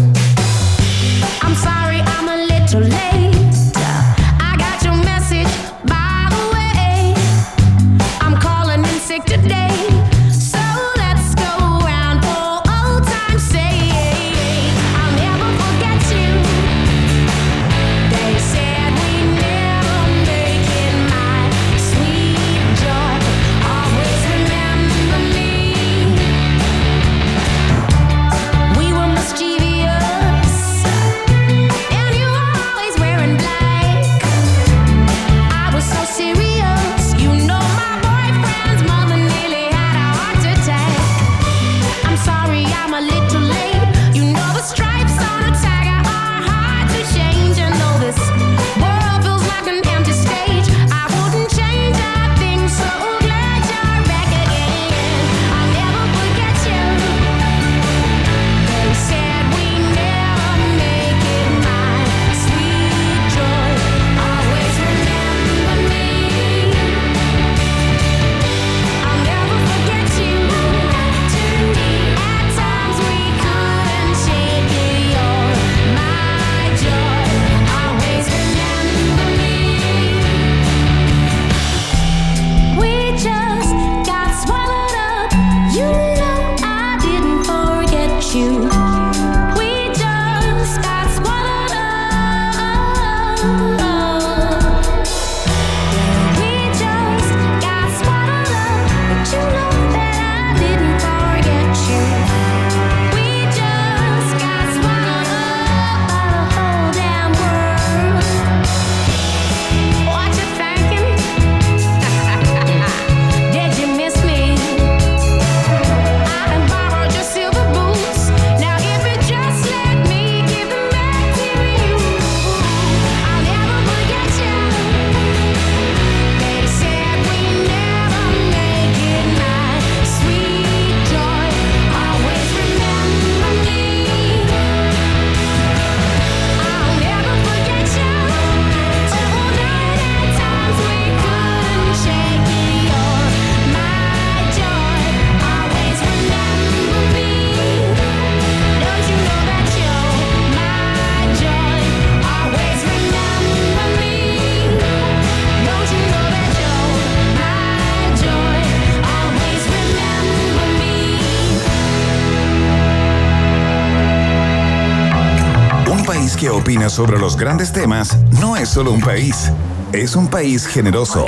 [166.66, 169.52] Opina sobre los grandes temas no es solo un país,
[169.92, 171.24] es un país generoso.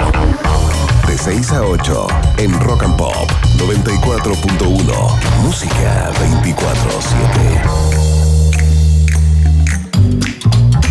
[1.06, 2.06] De 6 a 8
[2.38, 5.44] en Rock and Pop 94.1.
[5.44, 7.97] Música 24-7.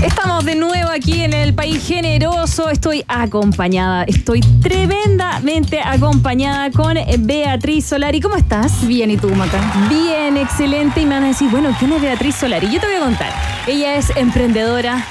[0.03, 2.69] Estamos de nuevo aquí en el país generoso.
[2.69, 8.21] Estoy acompañada, estoy tremendamente acompañada con Beatriz Solari.
[8.21, 8.87] ¿Cómo estás?
[8.87, 9.59] Bien, ¿y tú, Maca?
[9.89, 11.01] Bien, excelente.
[11.01, 12.71] Y me van a decir, bueno, ¿quién es Beatriz Solari?
[12.71, 13.33] Yo te voy a contar.
[13.65, 15.03] Ella es emprendedora,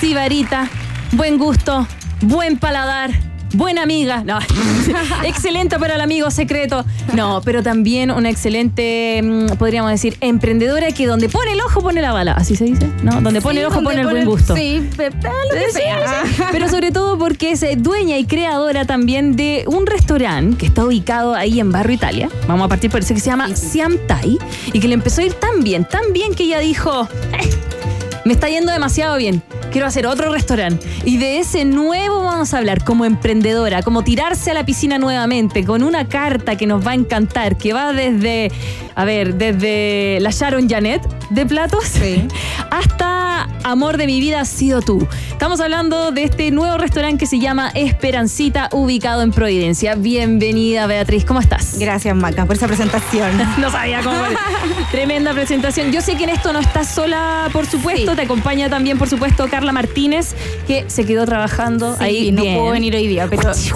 [0.00, 0.68] sibarita,
[1.12, 1.86] buen gusto,
[2.20, 3.25] buen paladar.
[3.56, 4.38] Buena amiga, no,
[5.24, 11.06] excelente para el amigo secreto, no, pero también una excelente, mm, podríamos decir, emprendedora que
[11.06, 13.20] donde pone el ojo pone la bala, así se dice, ¿no?
[13.22, 14.54] Donde pone Sí, el ojo pone el buen gusto.
[14.54, 16.24] Sí, pe- pe- lo que Sí, sea.
[16.26, 16.42] sí.
[16.52, 20.84] Pero sobre todo porque es eh, dueña y creadora también de un restaurante que está
[20.84, 22.28] ubicado ahí en Barrio Italia.
[22.46, 24.38] Vamos a partir por eso que se llama Siam Thai
[24.72, 27.48] y que le empezó a ir tan bien, tan bien que ella dijo, "Eh,
[28.26, 29.42] me está yendo demasiado bien.
[29.70, 30.86] Quiero hacer otro restaurante.
[31.04, 35.64] Y de ese nuevo vamos a hablar como emprendedora, como tirarse a la piscina nuevamente,
[35.64, 38.50] con una carta que nos va a encantar, que va desde,
[38.94, 41.92] a ver, desde la Sharon Janet de platos
[42.70, 45.06] hasta Amor de mi vida has sido tú.
[45.46, 49.94] Estamos hablando de este nuevo restaurante que se llama Esperancita, ubicado en Providencia.
[49.94, 51.24] Bienvenida, Beatriz.
[51.24, 51.78] ¿Cómo estás?
[51.78, 53.30] Gracias, Maca, por esa presentación.
[53.60, 54.16] no sabía cómo.
[54.90, 55.92] Tremenda presentación.
[55.92, 58.16] Yo sé que en esto no estás sola, por supuesto.
[58.16, 60.34] Te acompaña también, por supuesto, Carla Martínez,
[60.66, 62.32] que se quedó trabajando Sí, ahí.
[62.32, 62.58] no bien.
[62.58, 63.70] puedo venir hoy día, pero sí.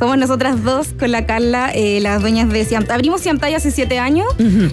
[0.00, 2.84] Somos nosotras dos con la Carla, eh, las dueñas de Siam.
[2.90, 4.26] Abrimos Siam Thai hace siete años.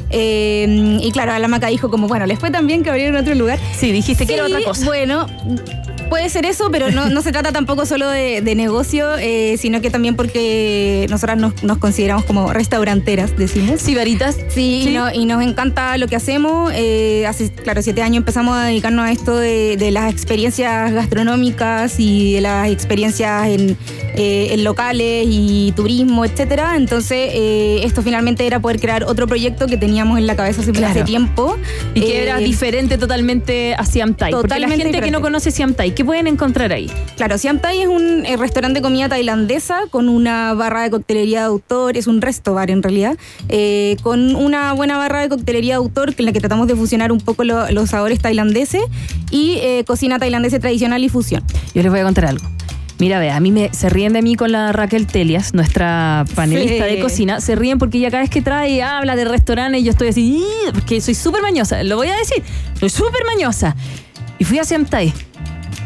[0.10, 3.36] eh, y claro, la Maca dijo como, bueno, les fue tan bien que abrieron otro
[3.36, 3.60] lugar.
[3.78, 4.84] Sí, dijiste que era otra cosa.
[4.84, 5.28] Bueno,
[6.13, 9.82] puede ser eso, pero no, no se trata tampoco solo de, de negocio, eh, sino
[9.82, 13.82] que también porque nosotras nos, nos consideramos como restauranteras, decimos.
[13.82, 14.36] Sibaritas.
[14.49, 14.89] Sí, Sí.
[14.89, 16.71] Y, no- y nos encanta lo que hacemos.
[16.76, 21.95] Eh, hace, claro, siete años empezamos a dedicarnos a esto de, de las experiencias gastronómicas
[21.99, 23.76] y de las experiencias en,
[24.15, 26.76] eh, en locales y turismo, etcétera.
[26.76, 27.32] Entonces,
[27.84, 30.91] esto finalmente era poder crear otro proyecto que teníamos en la cabeza hace, Claro.
[30.91, 31.58] hace tiempo.
[31.95, 34.32] Y que era diferente totalmente a Siam Thai.
[34.32, 36.89] Porque la Totalmente gente que no conoce Siam Thai, ¿qué pueden encontrar ahí?
[37.17, 41.39] Claro, Siam Thai es un eh, restaurante de comida tailandesa con una barra de coctelería
[41.41, 43.17] de autor, es un resto bar en realidad,
[43.49, 47.11] eh, con una buena barra de coctelería de autor en la que tratamos de fusionar
[47.11, 48.83] un poco lo- los sabores tailandeses
[49.31, 51.43] y eh, cocina tailandesa tradicional y fusión.
[51.73, 52.45] Yo les voy a contar algo.
[52.99, 56.87] Mira, ve, a mí me, se ríen de mí con la Raquel Telias, nuestra panelista
[56.87, 56.95] Sí.
[56.95, 57.41] de cocina.
[57.41, 60.43] Se ríen porque ella cada vez que trae y habla de restaurantes, yo estoy así,
[60.73, 61.83] porque soy súper mañosa.
[61.83, 62.43] Lo voy a decir,
[62.79, 63.75] soy súper mañosa.
[64.39, 65.11] Y fui a Siam Thai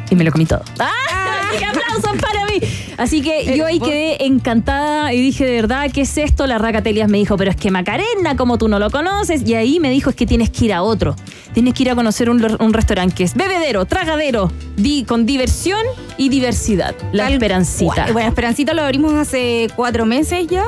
[0.10, 0.62] y me lo comí todo.
[0.80, 0.92] ¡Ah!
[1.58, 2.60] ¡Qué aplausos para mí!
[2.98, 6.48] Así que yo ahí quedé encantada y dije, de verdad, ¿qué es esto?
[6.48, 9.48] La Raca Telias me dijo, pero es que Macarena, como tú no lo conoces.
[9.48, 11.16] Y ahí me dijo, es que tienes que ir a otro.
[11.54, 15.80] Tienes que ir a conocer un, un restaurante que es bebedero, tragadero, di, con diversión
[16.18, 16.96] y diversidad.
[17.12, 17.94] La Esperancita.
[17.94, 20.66] Bueno, bueno, Esperancita lo abrimos hace cuatro meses ya.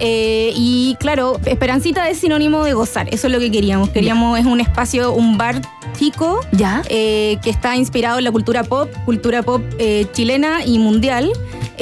[0.00, 3.08] Eh, y claro, Esperancita es sinónimo de gozar.
[3.12, 3.88] Eso es lo que queríamos.
[3.90, 5.60] Queríamos, es un espacio, un bar
[5.92, 6.40] chico.
[6.52, 6.82] Ya.
[6.88, 11.32] eh, que está inspirado en la cultura pop, cultura pop eh, chilena y mundial.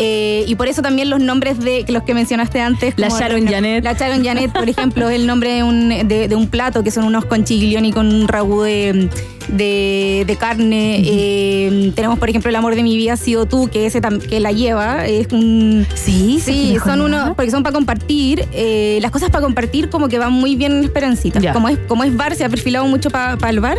[0.02, 2.94] Eh, y por eso también los nombres de los que mencionaste antes.
[2.96, 3.84] La Sharon Janet.
[3.84, 6.90] La Sharon Janet, por ejemplo, es el nombre de un, de, de un plato que
[6.90, 9.10] son unos conchiglioni con un ragú de,
[9.48, 11.02] de, de carne.
[11.04, 14.40] Eh, tenemos, por ejemplo, El amor de mi vida ha sido tú, que ese que
[14.40, 15.06] la lleva.
[15.06, 15.86] Es un.
[15.94, 17.36] Sí, sí, son unos.
[17.36, 18.46] Porque son para compartir.
[18.52, 21.40] eh, las cosas para compartir, como que van muy bien en Esperancita.
[21.40, 21.52] Ya.
[21.52, 23.76] Como es, como es bar, se ha perfilado mucho para el bar.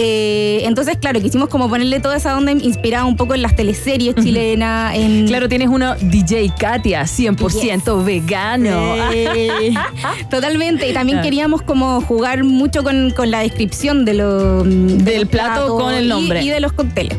[0.00, 4.14] Eh, entonces, claro, quisimos como ponerle toda esa onda inspirada un poco en las teleseries
[4.14, 4.94] chilenas.
[4.94, 5.26] En...
[5.26, 8.94] Claro, tienes uno DJ Katia, 100% vegano.
[9.12, 9.74] Eh,
[10.30, 10.88] Totalmente.
[10.88, 11.22] Y también Ah.
[11.22, 16.08] queríamos como jugar mucho con, con la descripción de lo, Del plato con el y-
[16.08, 16.42] nombre.
[16.44, 17.18] Y, de los cócteles.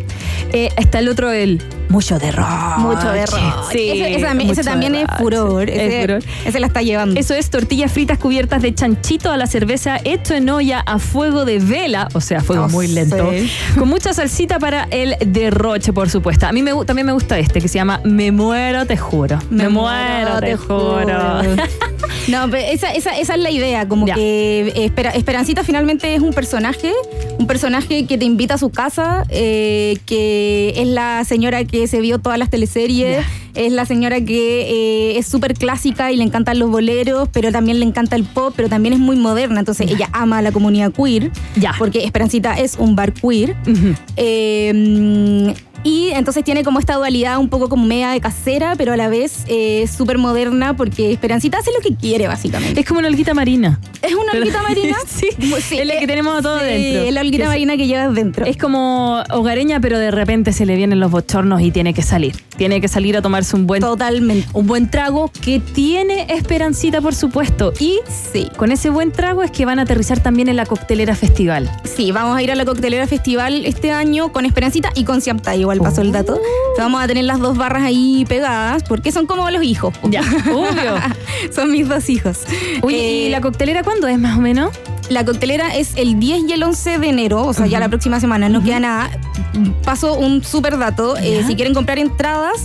[0.53, 2.47] Eh, está el otro, el mucho de rock.
[2.77, 3.71] Mucho de rock.
[3.71, 5.69] Sí, ese, ese también- ese también es furor.
[5.69, 6.23] Ese, es furor.
[6.45, 7.19] ese la está llevando.
[7.19, 11.45] Eso es tortillas fritas cubiertas de chanchito a la cerveza hecho en olla a fuego
[11.45, 13.31] de vela, o sea, fuego muy lento,
[13.77, 16.45] con mucha salsita para el derroche, por supuesto.
[16.47, 19.39] A mí me, también me gusta este, que se llama Me muero, te juro.
[19.49, 21.41] Me, muero, te juro.
[22.27, 26.31] No, pero esa, esa, esa es la idea, como que Espera- Esperancita finalmente es un
[26.31, 26.91] personaje,
[27.39, 32.01] un personaje que te invita a su casa, eh, que es la señora que se
[32.01, 36.59] vio todas las teleseries, es la señora que eh, es súper clásica y le encantan
[36.59, 40.09] los boleros, pero también le encanta el pop, pero también es muy moderna, entonces ella
[40.13, 41.31] ama a la comunidad queer,
[41.77, 43.55] porque Esperancita es un bar queer.
[44.15, 48.97] Eh, Y entonces tiene como esta dualidad un poco como media de casera, pero a
[48.97, 52.79] la vez eh, súper moderna porque Esperancita hace lo que quiere, básicamente.
[52.81, 53.79] Es como una olguita marina.
[54.01, 54.97] ¿Es una Pero- olguita marina?
[55.07, 55.27] sí,
[55.77, 57.03] es la que tenemos todo sí, dentro.
[57.03, 58.45] es la olguita Que marina que llevas dentro.
[58.45, 62.35] Es como hogareña, pero de repente se le vienen los bochornos y tiene que salir.
[62.57, 64.47] Tiene que salir a tomarse un buen, Totalmente.
[64.53, 67.73] un buen trago que tiene esperancita, por supuesto.
[67.79, 67.99] Y
[68.33, 68.49] Sí.
[68.57, 71.69] con ese buen trago es que van a aterrizar también en la coctelera festival.
[71.83, 75.55] Sí, vamos a ir a la coctelera festival este año con Esperancita y con Siamta,
[75.73, 76.39] igual pasó el dato.
[76.77, 79.93] Vamos a tener las dos barras ahí pegadas porque son como los hijos.
[80.03, 80.21] Ya,
[80.51, 80.95] obvio.
[81.53, 82.39] son mis dos hijos.
[82.81, 84.71] Oye, ¿y Eh, la coctelera cuándo es más o menos?
[85.09, 88.19] La coctelera es el 10 y el 11 de enero, o sea, ya la próxima
[88.19, 89.11] semana, no queda nada.
[89.83, 91.17] Paso un súper dato.
[91.17, 92.61] eh, si quieren comprar entradas,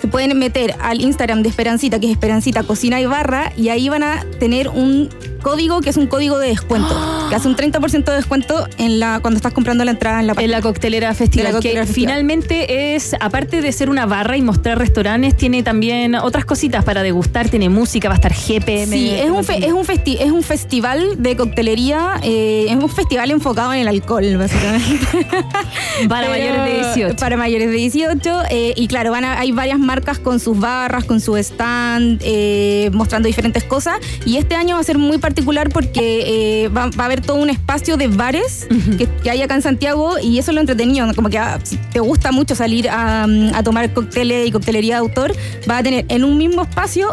[0.00, 3.88] se pueden meter al Instagram de Esperancita, que es Esperancita Cocina y Barra, y ahí
[3.88, 5.08] van a tener un
[5.38, 6.94] código que es un código de descuento,
[7.28, 10.34] que hace un 30% de descuento en la, cuando estás comprando la entrada en la
[10.38, 12.10] En la coctelera festival, la coctelera que festival.
[12.14, 17.02] finalmente es, aparte de ser una barra y mostrar restaurantes, tiene también otras cositas para
[17.02, 18.86] degustar, tiene música, va a estar GP.
[18.88, 22.88] Sí, es un, fe- es, un festi- es un festival de coctelería, eh, es un
[22.88, 25.06] festival enfocado en el alcohol, básicamente.
[26.08, 27.16] Para Pero- mayores de 18.
[27.16, 28.42] Para mayores de 18.
[28.50, 32.90] eh, y claro, van a- hay varias marcas con sus barras, con su stand, eh,
[32.92, 33.96] mostrando diferentes cosas.
[34.24, 37.38] Y este año va a ser muy particular porque eh, va, va a haber todo
[37.38, 41.12] un espacio de bares que, que hay acá en Santiago y eso es lo entretenido.
[41.16, 41.58] Como que ah,
[41.92, 45.32] te gusta mucho salir a, a tomar cócteles y coctelería de autor,
[45.68, 47.08] va a tener en un mismo espacio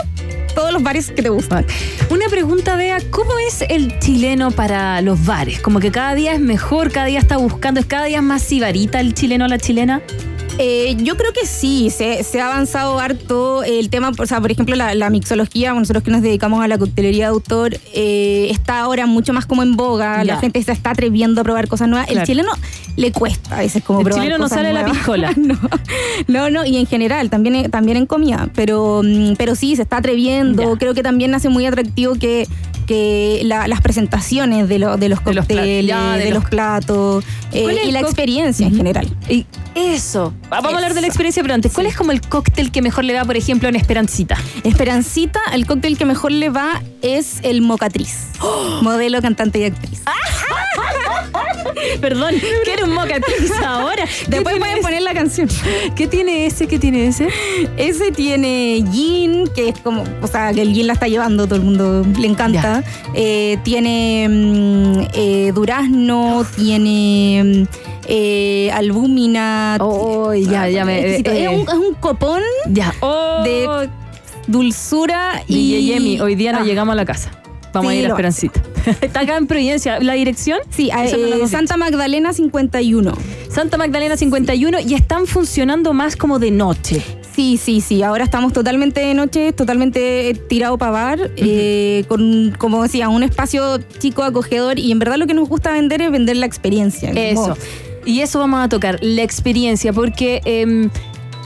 [0.54, 1.66] todos los bares que te gustan.
[2.12, 5.60] Una pregunta, Bea, ¿cómo es el chileno para los bares?
[5.60, 9.00] Como que cada día es mejor, cada día está buscando, es cada día más sibarita
[9.00, 10.04] el chileno o la chilena.
[10.60, 14.52] Eh, yo creo que sí, se, se ha avanzado harto el tema, o sea, por
[14.52, 18.80] ejemplo, la, la mixología, nosotros que nos dedicamos a la coctelería de autor, eh, está
[18.82, 20.36] ahora mucho más como en boga, Ya.
[20.36, 22.06] la gente se está atreviendo a probar cosas nuevas.
[22.08, 22.22] Claro.
[22.22, 22.52] El chileno
[22.98, 24.98] le cuesta a veces como El probar chileno no cosas sale a la nuevas.
[24.98, 25.34] piscola.
[25.38, 25.58] no,
[26.28, 29.98] no, no, y en general, también, también en comida, pero, mm, pero sí, se está
[29.98, 30.78] atreviendo, Ya.
[30.78, 32.48] creo que también hace muy atractivo que
[32.84, 36.30] que la- las presentaciones de, lo- de los De los pla- cócteles, ya, de, de
[36.32, 39.16] los, los- platos eh, ¿Cuál es y el la experiencia en general.
[39.30, 40.34] Y eso.
[40.50, 43.04] Vamos a hablar de la experiencia, pero antes, ¿cuál es como el cóctel que mejor
[43.04, 44.38] le va, por ejemplo, en Esperancita?
[44.64, 48.28] Esperancita, el cóctel que mejor le va es el mocatriz.
[48.82, 50.02] Modelo, cantante y actriz.
[52.02, 54.06] Perdón, quiero un mocatriz ahora.
[54.06, 54.82] ¿Qué Después pueden ese?
[54.84, 55.48] poner la canción.
[55.96, 56.68] ¿Qué tiene ese?
[56.68, 57.28] ¿Qué tiene ese?
[57.78, 61.56] Ese tiene gin, que es como, o sea, que el gin la está llevando, todo
[61.56, 62.84] el mundo le encanta.
[63.14, 67.64] Eh, tiene mm, eh, durazno, tiene mm,
[68.08, 69.78] eh, albúmina.
[69.80, 72.94] Oh, ya, ya me- eh, es, un, es un copón Ya.
[73.02, 73.90] Oh, de
[74.48, 75.76] dulzura y.
[75.76, 76.64] y Yemi, hoy día no Ah.
[76.64, 77.32] llegamos a la casa.
[77.74, 78.62] Vamos Sí, a ir a lo- Esperancita.
[79.02, 80.00] Está acá en Providencia.
[80.00, 80.60] ¿La dirección?
[80.70, 81.48] Sí, a- no eh, dicho.
[81.48, 83.14] Santa Magdalena 51.
[83.50, 87.02] Santa Magdalena 51 y están funcionando más como de noche.
[87.36, 88.04] Sí, sí, sí.
[88.04, 93.24] Ahora estamos totalmente de noche, totalmente eh, tirado para bar, eh, con, como decía, un
[93.24, 94.78] espacio chico, acogedor.
[94.78, 97.10] Y en verdad lo que nos gusta vender es vender la experiencia.
[97.12, 97.42] Eso.
[97.42, 97.58] Como-
[98.06, 100.90] Y eso vamos a tocar, la experiencia, porque em,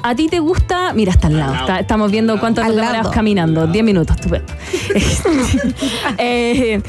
[0.04, 0.93] a ti te gusta.
[0.93, 1.56] Mira, está al lado.
[1.56, 3.12] está- estamos viendo cuánto demoramos lado.
[3.12, 3.68] caminando.
[3.68, 4.52] 10 minutos, estupendo.
[6.18, 6.82] Eh,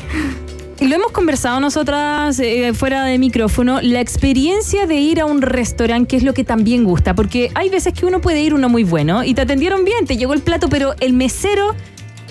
[0.80, 6.06] lo hemos conversado nosotras eh, fuera de micrófono, la experiencia de ir a un restaurante,
[6.08, 8.84] que es lo que también gusta, porque hay veces que uno puede ir uno muy
[8.84, 11.74] bueno y te atendieron bien, te llegó el plato, pero el mesero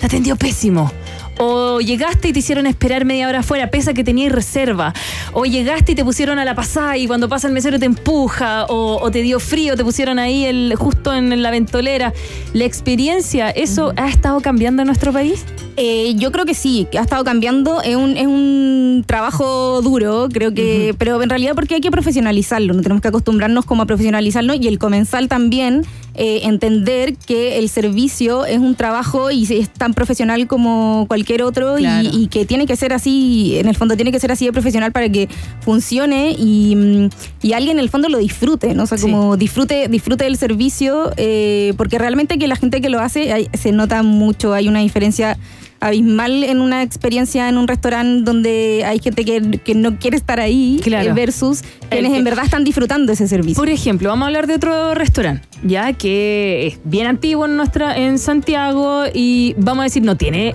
[0.00, 0.90] te atendió pésimo.
[1.38, 4.92] O llegaste y te hicieron esperar media hora afuera, pese a que tenías reserva.
[5.32, 8.64] O llegaste y te pusieron a la pasada y cuando pasa el mesero te empuja.
[8.66, 12.12] O, o te dio frío, te pusieron ahí el, justo en la ventolera.
[12.52, 15.44] La experiencia, ¿eso ha estado cambiando en nuestro país?
[15.80, 17.80] Eh, yo creo que sí, que ha estado cambiando.
[17.82, 22.74] Es un, es un trabajo duro, creo que, pero en realidad porque hay que profesionalizarlo,
[22.74, 25.84] no tenemos que acostumbrarnos como a profesionalizarlo y el comensal también
[26.14, 31.78] eh, entender que el servicio es un trabajo y es tan profesional como cualquier otro
[31.78, 32.08] y- Claro.
[32.12, 34.90] y, que tiene que ser así, en el fondo tiene que ser así de profesional
[34.92, 35.28] para que
[35.60, 37.08] funcione y, mm,
[37.42, 38.82] y alguien en el fondo lo disfrute, ¿no?
[38.82, 39.02] O sea, Sí.
[39.02, 43.48] como disfrute, disfrute del servicio, eh, porque realmente que la gente que lo hace hay-
[43.54, 45.38] se nota mucho, hay una diferencia
[45.80, 50.40] abismal en una experiencia en un restaurante donde hay gente que, que no quiere estar
[50.40, 51.10] ahí Claro.
[51.10, 53.60] eh, versus quienes en verdad están disfrutando ese servicio.
[53.60, 57.96] Por ejemplo, vamos a hablar de otro restaurante, ya que es bien antiguo en nuestra
[57.96, 60.54] en Santiago y vamos a decir no tiene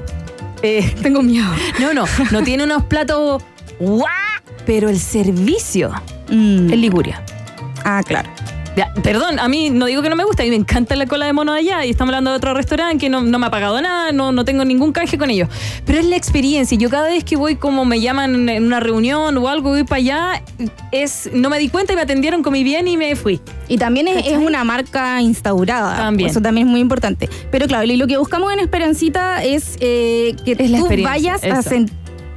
[0.62, 1.48] eh, Tengo miedo.
[1.80, 3.42] no no no tiene unos platos
[3.80, 4.08] ¡guau!
[4.66, 5.92] pero el servicio
[6.30, 6.72] Mm.
[6.72, 7.22] en Liguria.
[7.84, 8.30] Ah, claro.
[9.04, 11.26] Perdón, a mí no digo que no me gusta, a mí me encanta la cola
[11.26, 13.52] de mono de allá y estamos hablando de otro restaurante que no, no me ha
[13.52, 15.50] pagado nada, no, no tengo ningún canje con ellos.
[15.86, 16.78] Pero es la experiencia.
[16.78, 19.98] Yo cada vez que voy como me llaman en una reunión o algo, voy para
[19.98, 20.44] allá,
[20.92, 23.42] es, no me di cuenta y me atendieron, comí bien y me fui.
[23.68, 25.96] Y también es, es una marca instaurada.
[25.98, 26.30] También.
[26.30, 27.30] Eso también es muy importante.
[27.52, 31.60] Pero claro, y lo que buscamos en Esperancita es eh, que Es tú vayas a
[31.60, 31.86] eso.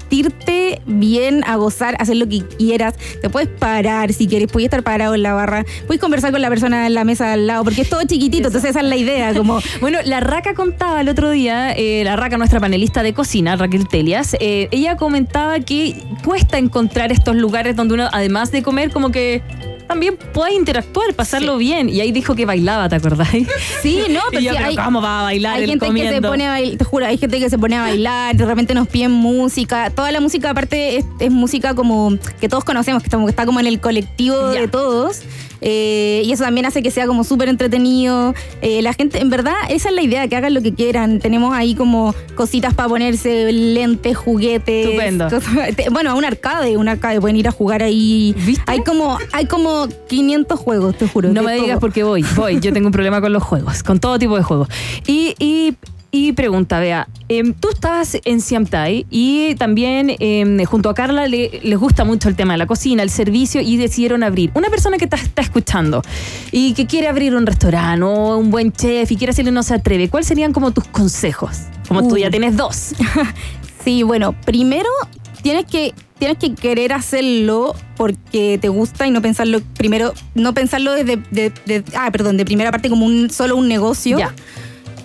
[0.07, 2.95] Sentirte bien, a gozar, hacer lo que quieras.
[3.21, 6.49] Te puedes parar si quieres, puedes estar parado en la barra, puedes conversar con la
[6.49, 9.35] persona en la mesa al lado, porque es todo chiquitito, entonces esa es la idea,
[9.35, 9.61] como...
[9.81, 13.87] Bueno, la Raca contaba el otro día, eh, la Raca, nuestra panelista de cocina, Raquel
[13.89, 19.11] Telias, eh, ella comentaba que cuesta encontrar estos lugares donde uno, además de comer, como
[19.11, 19.43] que
[19.87, 21.89] también puede interactuar, pasarlo bien.
[21.89, 23.49] Y ahí dijo que bailaba, ¿te acordáis?
[23.83, 26.23] Sí, no, pero pero sí, hay- ¿cómo va a bailar Hay él gente que se
[26.23, 28.89] pone a bailar, te juro, hay gente que se pone a bailar, de repente nos
[28.89, 29.91] piden música.
[29.91, 33.47] Toda la música, aparte, es, es música como que todos conocemos, que, estamos, que está
[33.47, 35.23] como en el colectivo de todos.
[35.61, 38.35] Eh, y eso también hace que sea como súper entretenido.
[38.63, 41.19] Eh, la gente, en verdad, esa es la idea, que hagan lo que quieran.
[41.21, 44.87] Tenemos ahí como cositas para ponerse, lentes, juguetes.
[44.87, 45.29] Estupendo.
[45.29, 45.53] cosas-
[45.91, 48.35] bueno, a un arcade, un arcade, pueden ir a jugar ahí.
[48.67, 51.33] Hay como, hay como 500 juegos, te juro.
[51.33, 52.61] No me digas porque voy, voy.
[52.61, 54.69] Yo tengo un problema con los juegos, con todo tipo de juegos.
[55.07, 55.75] Y, y,
[56.17, 61.61] y pregunta, vea, em, tú estabas en Siamtai y también em, junto a Carla le-
[61.63, 64.51] les gusta mucho el tema de la cocina, el servicio y decidieron abrir.
[64.55, 66.03] Una persona que te está escuchando
[66.53, 69.75] y que quiere abrir un restaurante o un buen chef y quiere hacerle no se
[69.75, 71.59] atreve, ¿cuáles serían como tus consejos?
[71.89, 72.95] Como tú ya tienes dos.
[73.85, 74.89] Sí, bueno, primero
[75.43, 80.93] tienes que tienes que querer hacerlo porque te gusta y no pensarlo primero, no pensarlo
[80.93, 84.19] desde de, de- ah, perdón, de primera parte como un solo un negocio.
[84.19, 84.35] Ya.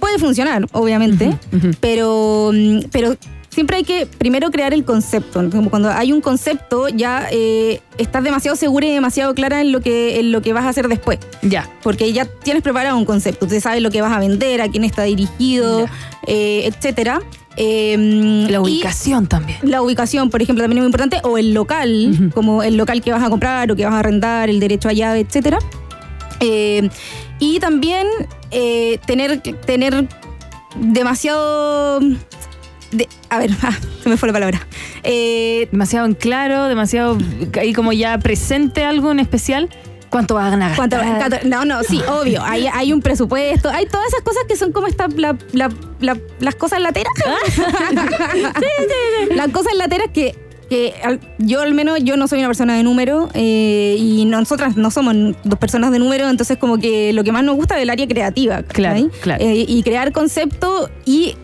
[0.01, 1.37] Puede funcionar, obviamente,
[1.79, 3.15] pero mm, pero
[3.49, 5.47] siempre hay que primero crear el concepto.
[5.49, 9.79] Como cuando hay un concepto ya eh, estás demasiado segura y demasiado clara en lo
[9.81, 11.19] que en lo que vas a hacer después.
[11.43, 11.69] Ya.
[11.83, 14.83] Porque ya tienes preparado un concepto, tú sabes lo que vas a vender, a quién
[14.83, 15.87] está dirigido,
[16.27, 17.21] eh, etcétera.
[17.57, 19.59] Eh, La ubicación también.
[19.61, 23.11] la ubicación, por ejemplo, también es muy importante, o el local, como el local que
[23.11, 25.59] vas a comprar o que vas a arrendar, el derecho a llave, etcétera.
[26.39, 26.89] Eh,
[27.41, 28.07] y también
[28.51, 30.07] eh, tener, tener
[30.75, 31.99] demasiado.
[32.91, 34.67] de- a ver, ah, se me fue la palabra.
[35.03, 37.17] Eh, demasiado en claro, demasiado
[37.59, 39.69] ahí como ya presente algo en especial.
[40.09, 40.75] ¿Cuánto vas a ganar?
[40.75, 40.97] ¿Cuánto-
[41.45, 42.43] no, no, sí, obvio.
[42.43, 43.69] Hay, hay un presupuesto.
[43.69, 45.71] Hay todas esas cosas que son como esta, la- la-
[46.01, 47.13] la- las cosas lateras.
[49.35, 50.35] Las cosas lateras que,
[50.71, 54.77] que al- yo al menos yo no soy una persona de número eh, y nosotras
[54.77, 55.13] no somos
[55.43, 58.07] dos personas de número, entonces como que lo que más nos gusta es el área
[58.07, 58.63] creativa.
[58.63, 59.09] Claro.
[59.43, 61.35] Eh, y crear concepto y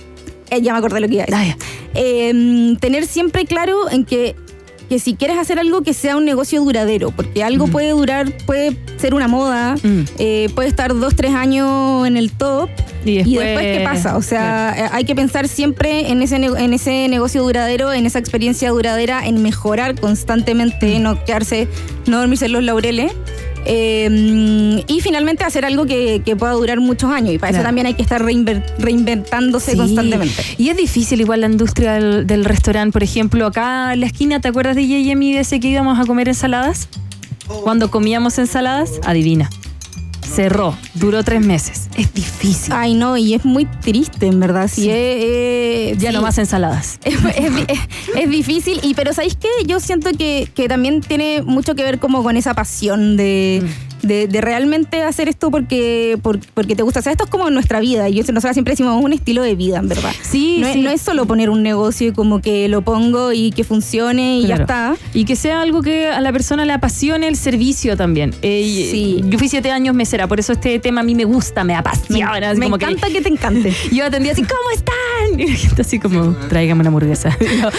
[0.50, 1.56] eh, ya me acordé lo que iba a decir.
[1.94, 4.38] Eh, tener siempre claro en que
[4.90, 8.78] que si quieres hacer algo que sea un negocio duradero, porque algo puede durar, puede
[8.98, 9.76] ser una moda,
[10.18, 12.70] eh, puede estar dos, tres años en el top.
[13.06, 14.18] Y después- ¿qué pasa?
[14.18, 18.20] O sea, eh, hay que pensar siempre en ese, en ese negocio duradero, en esa
[18.20, 21.68] experiencia duradera, en mejorar constantemente, no quedarse,
[22.06, 23.12] no dormirse en los laureles.
[23.70, 27.34] Eh, y finalmente hacer algo que, que pueda durar muchos años.
[27.34, 29.78] Y para eso también hay que estar reinver- reinventándose Sí.
[29.78, 30.42] constantemente.
[30.58, 34.40] Y es difícil igual la industria del, del restaurante, por ejemplo, acá en la esquina,
[34.40, 36.88] ¿te acuerdas de Yeyemi de ese que íbamos a comer ensaladas?
[37.64, 39.50] Cuando comíamos ensaladas, adivina.
[40.34, 41.88] Cerró, duró tres meses.
[41.98, 42.74] Es difícil.
[42.76, 44.70] Ay, no, y es muy triste, en verdad.
[44.72, 46.16] Sí, es- es- Ya sí.
[46.16, 47.00] no más ensaladas.
[47.06, 47.80] Es, es di- es-
[48.24, 49.48] es difícil, y pero ¿sabéis qué?
[49.66, 53.64] Yo siento que, que también tiene mucho que ver como con esa pasión de,
[54.02, 57.00] de, de realmente hacer esto porque, por- porque te gusta.
[57.00, 58.08] O sea, esto es como nuestra vida.
[58.10, 60.12] Y yo, nosotros siempre decimos, es un estilo de vida, en verdad.
[60.22, 60.80] Sí, no, sí.
[60.80, 64.40] Es, no es solo poner un negocio y como que lo pongo y que funcione
[64.40, 64.66] y Claro.
[64.68, 64.96] ya está.
[65.14, 68.34] Y que sea algo que a la persona le apasione el servicio también.
[68.42, 69.22] Eh, y- Sí.
[69.26, 71.80] Yo fui siete años mesera, por eso este tema a mí me gusta, me Me,
[71.80, 72.50] apasiona.
[72.52, 73.74] así me como encanta que, te encante.
[73.92, 75.40] Yo atendía así, ¿cómo están?
[75.40, 77.36] Y la gente así como, tráigame una hamburguesa.
[77.40, 77.70] Yo,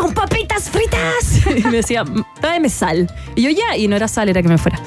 [0.00, 1.42] ¡Con papitas fritas!
[1.56, 2.04] Y me decía,
[2.40, 3.10] tráeme sal.
[3.34, 4.78] Y yo ya, y no era sal, era que me fuera.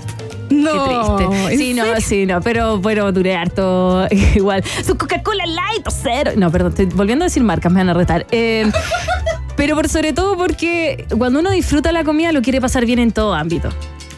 [0.64, 1.54] No, Qué triste.
[1.54, 2.02] ¿en Sí, no, serio?
[2.02, 4.64] sí, no, pero bueno, duré harto igual.
[4.86, 6.32] Su Coca-Cola Light o cero.
[6.36, 8.26] No, perdón, estoy volviendo a decir marcas, me van a retar.
[8.32, 8.70] Eh,
[9.56, 13.12] pero por sobre todo porque cuando uno disfruta la comida lo quiere pasar bien en
[13.12, 13.70] todo ámbito.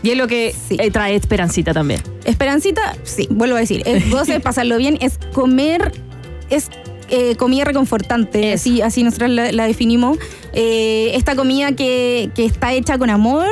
[0.03, 2.01] Y es lo que eh, trae Esperancita también.
[2.23, 5.91] Esperancita, sí, vuelvo a decir, es goce, pasarlo bien, es comer,
[6.51, 6.69] es
[7.09, 10.17] eh, comida reconfortante, así, así nosotros la, la definimos.
[10.53, 13.47] Eh, esta comida que, que está hecha con amor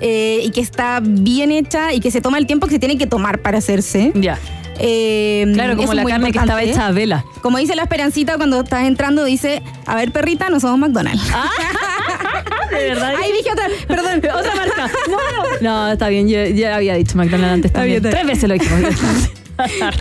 [0.00, 2.96] eh, y que está bien hecha y que se toma el tiempo que se tiene
[2.98, 4.12] que tomar para hacerse.
[4.14, 4.38] Ya.
[4.82, 7.24] Eh, Claro, como la carne que estaba hecha a vela.
[7.42, 11.22] Como dice la esperancita cuando estás entrando, dice, a ver perrita, no somos McDonald's.
[12.70, 13.14] ¿De verdad?
[13.22, 14.18] Ahí dije otra, perdón.
[14.38, 14.90] Otra marca.
[15.08, 15.16] No,
[15.60, 15.86] no.
[15.86, 18.00] No, está bien, yo ya había dicho McDonald's antes también.
[18.00, 18.10] bien.
[18.12, 18.94] Tres veces lo dijimos.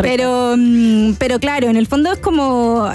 [0.02, 2.90] Pero, mm, pero claro, en el fondo es como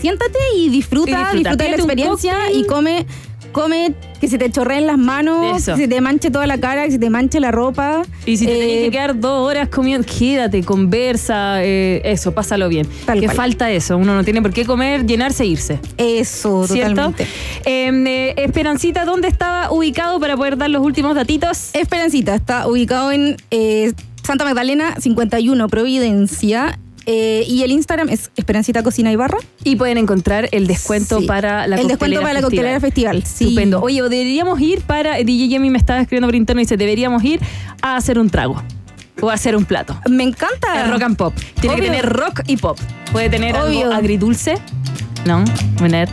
[0.00, 1.32] siéntate y disfruta, Y disfruta.
[1.36, 3.06] disfruta, de la experiencia y come,
[3.52, 5.74] come que se te chorreen las manos, Eso.
[5.74, 8.02] que se te manche toda la cara, que se te manche la ropa.
[8.26, 12.68] Y si te Eh, tenés que quedar dos horas comiendo, quédate, conversa, eh, eso, pásalo
[12.68, 12.86] bien.
[13.06, 13.36] Tal que cual.
[13.36, 13.96] falta eso.
[13.96, 15.78] Uno no tiene por qué comer, llenarse e irse.
[15.96, 17.12] Eso, ¿Cierto?
[17.12, 17.24] totalmente.
[17.64, 21.70] Eh, eh, Esperancita, ¿dónde estaba ubicado para poder dar los últimos datitos?
[21.74, 23.92] Esperancita está ubicado en eh,
[24.24, 26.78] Santa Magdalena 51 Providencia.
[27.10, 29.38] Eh, y el Instagram es Esperancita Cocina y Barra.
[29.64, 31.26] Y pueden encontrar el descuento Sí.
[31.26, 33.24] para la El descuento para la coctelera festival.
[33.24, 33.44] Sí.
[33.44, 33.80] Estupendo.
[33.80, 35.14] Oye, deberíamos ir para.
[35.16, 37.40] DJ Yemi me estaba escribiendo por interno y dice: deberíamos ir
[37.80, 38.62] a hacer un trago.
[39.20, 39.98] O a hacer un plato.
[40.08, 40.84] Me encanta.
[40.84, 41.34] El rock and pop.
[41.60, 42.78] Tiene que tener rock y pop.
[43.10, 43.86] Puede tener Obvio.
[43.86, 44.54] algo agridulce.
[45.24, 45.42] No,
[45.80, 46.10] muy nerd.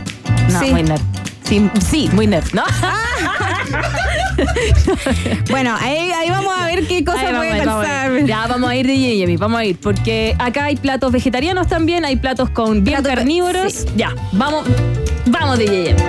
[0.50, 0.70] No, Sí.
[0.70, 1.02] muy nerd.
[1.44, 2.64] Sí, sí, muy nerd, ¿no?
[5.50, 8.24] Bueno, ahí, ahí vamos a ver qué cosa Ahí vamos, puede ahí vamos a calzar.
[8.26, 9.78] Ya, vamos a ir de Yemi, vamos a ir.
[9.80, 13.72] Porque acá hay platos vegetarianos también, hay platos con bien Platos- carnívoros.
[13.72, 13.86] sí.
[13.96, 14.64] Ya, vamos,
[15.26, 16.00] vamos de Yemi.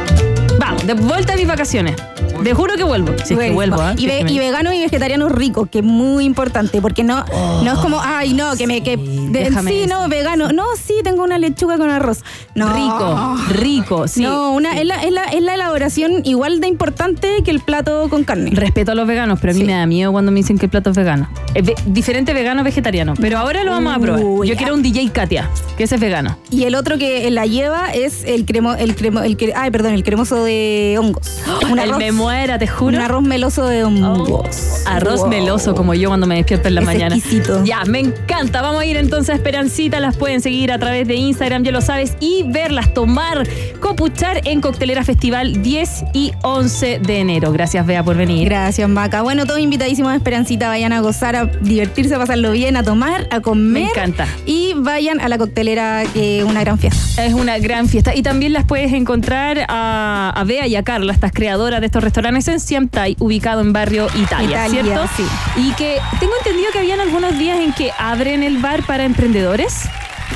[0.59, 1.95] Vamos, de vuelta a mis vacaciones.
[2.43, 3.13] Te juro que vuelvo.
[3.25, 3.93] Si es que vuelvo, ¿ah?
[3.97, 7.25] y, ve- y vegano y vegetariano rico, que es muy importante, porque no,
[7.63, 8.81] no es como, ay, no, que me.
[8.83, 9.87] Que, de- sí, eso.
[10.01, 10.49] no, vegano.
[10.51, 12.23] No, sí, tengo una lechuga con arroz.
[12.55, 12.73] No.
[12.73, 14.23] Rico, rico, sí.
[14.23, 18.07] No, una, es, la, es, la, es la elaboración igual de importante que el plato
[18.09, 18.51] con carne.
[18.53, 20.69] Respeto a los veganos, pero a mí me da miedo cuando me dicen que el
[20.69, 21.29] plato es vegano.
[21.53, 23.13] Es ve- diferente vegano vegetariano.
[23.19, 24.21] Pero ahora lo vamos a probar.
[24.45, 26.37] Yo quiero un DJ Katia, que ese es vegano.
[26.49, 30.03] Y el otro que la lleva es el cremo, el cremo, el ay, perdón, el
[30.03, 31.39] cremoso de hongos.
[31.67, 32.97] El arroz, muera, te juro.
[32.97, 34.83] un arroz meloso de hongos.
[34.85, 35.29] Arroz Wow.
[35.29, 37.15] meloso como yo cuando me despierto en la Es mañana.
[37.15, 37.63] exquisito.
[37.63, 38.61] Ya, me encanta.
[38.61, 39.99] Vamos a ir entonces a Esperancita.
[40.01, 43.47] Las pueden seguir a través de Instagram, ya lo sabes, y verlas tomar,
[43.79, 47.51] copuchar en Coctelera Festival 10 y 11 de enero.
[47.51, 48.49] Gracias, Bea, por venir.
[48.49, 49.21] Gracias, Maca.
[49.21, 50.67] Bueno, todos invitadísimos a Esperancita.
[50.67, 53.83] Vayan a gozar, a divertirse, a pasarlo bien, a tomar, a comer.
[53.83, 54.27] Me encanta.
[54.45, 57.23] Y vayan a la coctelera, que es una gran fiesta.
[57.23, 58.15] Es una gran fiesta.
[58.15, 62.03] Y también las puedes encontrar a, a Bea y a Carla, estas creadoras de estos
[62.03, 65.09] restaurantes en Siamtai, ubicado en barrio Italia, Italia, ¿cierto?
[65.15, 65.23] sí.
[65.57, 69.89] Y que tengo entendido que habían algunos días en que abren el bar para emprendedores.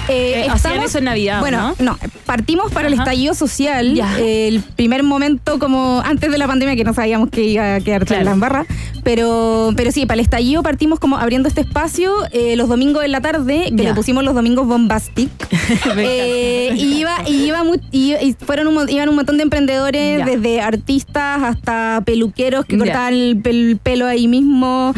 [0.07, 1.97] Eh, Eh, hacían eso en Navidad, Bueno, ¿no?
[2.25, 3.93] partimos para el estallido social.
[3.93, 4.17] Ya.
[4.19, 8.05] el primer momento, como antes de la pandemia, que no sabíamos que iba a quedar
[8.05, 8.25] Claro.
[8.25, 8.65] la embarra.
[9.03, 13.11] Pero, pero sí, para el estallido partimos como abriendo este espacio eh, los domingos en
[13.11, 13.89] la tarde, que Ya.
[13.89, 15.29] le pusimos los domingos bombastic.
[15.97, 20.19] Eh, y iba, y iba mu- y, y fueron un, iban un montón de emprendedores,
[20.19, 20.25] Ya.
[20.25, 24.93] desde artistas hasta peluqueros que cortaban el, pel- pelo ahí mismo,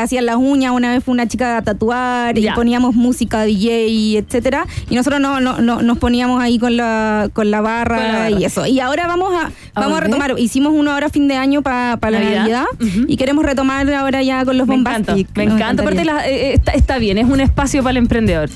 [0.00, 3.86] hacían las uñas, una vez fue una chica a tatuar y poníamos música, DJ,
[4.28, 4.66] etcétera.
[4.90, 8.66] Y nosotros no, no, no- nos poníamos ahí con la, con la barra, y eso.
[8.66, 12.18] Y ahora vamos a, vamos a retomar, hicimos una hora fin de año para la
[12.20, 12.64] Navidad.
[13.08, 15.82] Y queremos retomar ahora ya con los Me encanta, me encanta.
[15.82, 18.48] Aparte, la- eh, eh, está, está bien, es un espacio para el emprendedor.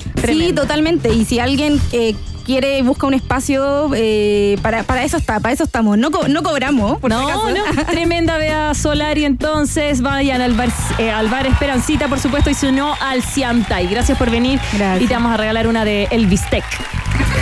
[0.47, 1.13] Sí, totalmente.
[1.13, 2.15] Y si alguien eh,
[2.45, 5.97] quiere, busca un espacio, eh, para, para eso está, para eso estamos.
[5.97, 7.49] No, co- no cobramos, por si No, acaso.
[7.49, 9.25] no, tremenda Bea Solari.
[9.25, 13.87] Entonces vayan al bar, eh, al bar Esperancita, por supuesto, y si no, al Siamtai.
[13.87, 14.59] Gracias por venir.
[14.73, 15.01] Gracias.
[15.03, 16.63] Y te vamos a regalar una de Elvis Tech.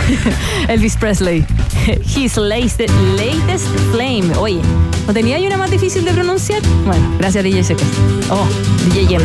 [0.68, 1.44] Elvis Presley.
[2.16, 4.30] His latest, latest flame.
[4.38, 4.60] Oye,
[5.06, 6.60] ¿no tenía ahí una más difícil de pronunciar?
[6.86, 7.86] Bueno, gracias, DJ Secas.
[8.30, 8.46] Oh,
[8.88, 9.24] DJ Yemi.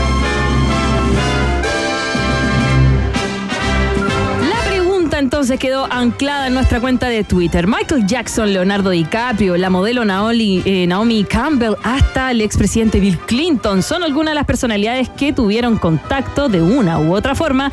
[5.21, 7.67] Entonces quedó anclada en nuestra cuenta de Twitter.
[7.67, 13.81] Michael Jackson, Leonardo DiCaprio, la modelo Naomi, eh, Naomi Campbell, hasta el expresidente Bill Clinton
[13.83, 17.71] son algunas de las personalidades que tuvieron contacto de una u otra forma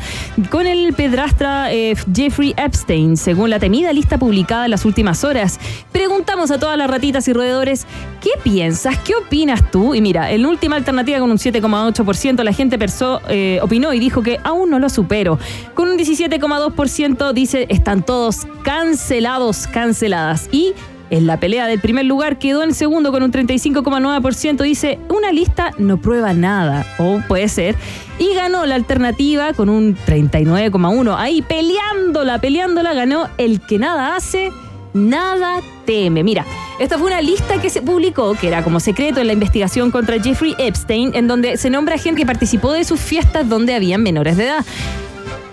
[0.49, 5.59] con el pedrastra eh, Jeffrey Epstein, según la temida lista publicada en las últimas horas.
[5.91, 7.85] Preguntamos a todas las ratitas y roedores,
[8.21, 8.97] ¿qué piensas?
[8.99, 9.95] ¿Qué opinas tú?
[9.95, 14.21] Y mira, en última alternativa con un 7,8% la gente perso- eh, opinó y dijo
[14.21, 15.39] que aún no lo supero.
[15.73, 20.49] Con un 17,2% dice están todos cancelados, canceladas.
[20.51, 20.73] Y
[21.09, 24.61] en la pelea del primer lugar quedó en segundo con un 35,9%.
[24.61, 26.85] Dice, una lista no prueba nada.
[26.99, 27.75] O puede ser.
[28.19, 31.15] Y ganó la alternativa con un 39,1%.
[31.17, 34.51] Ahí peleándola, peleándola, ganó el que nada hace.
[34.93, 36.23] Nada teme.
[36.23, 36.45] Mira,
[36.79, 40.21] esta fue una lista que se publicó, que era como secreto en la investigación contra
[40.21, 44.35] Jeffrey Epstein, en donde se nombra gente que participó de sus fiestas donde habían menores
[44.35, 44.65] de edad.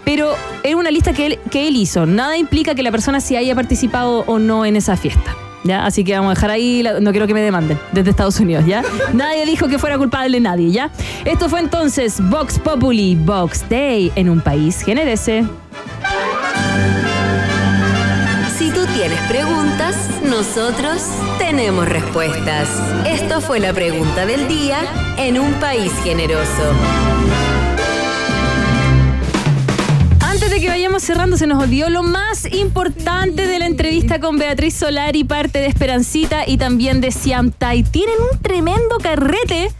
[0.06, 2.06] Pero era una lista que él, que él hizo.
[2.06, 5.36] Nada implica que la persona si haya participado o no en esa fiesta.
[5.64, 5.84] ¿Ya?
[5.84, 8.64] Así que vamos a dejar ahí, la- no quiero que me demanden desde Estados Unidos,
[8.66, 8.84] ¿ya?
[9.14, 10.90] Nadie dijo que fuera culpable nadie, ¿ya?
[11.24, 15.44] Esto fue entonces Vox Populi, Vox Day, en un país generese.
[18.56, 21.02] Si tú tienes preguntas, nosotros
[21.38, 22.68] tenemos respuestas.
[23.04, 24.78] Esto fue la pregunta del día
[25.18, 26.62] en un país generoso.
[30.46, 34.38] Antes de que vayamos cerrando, se nos olvidó lo más importante de la entrevista con
[34.38, 37.82] Beatriz Solari, parte de Esperancita y también de Siamtai.
[37.82, 39.72] Tienen un tremendo carrete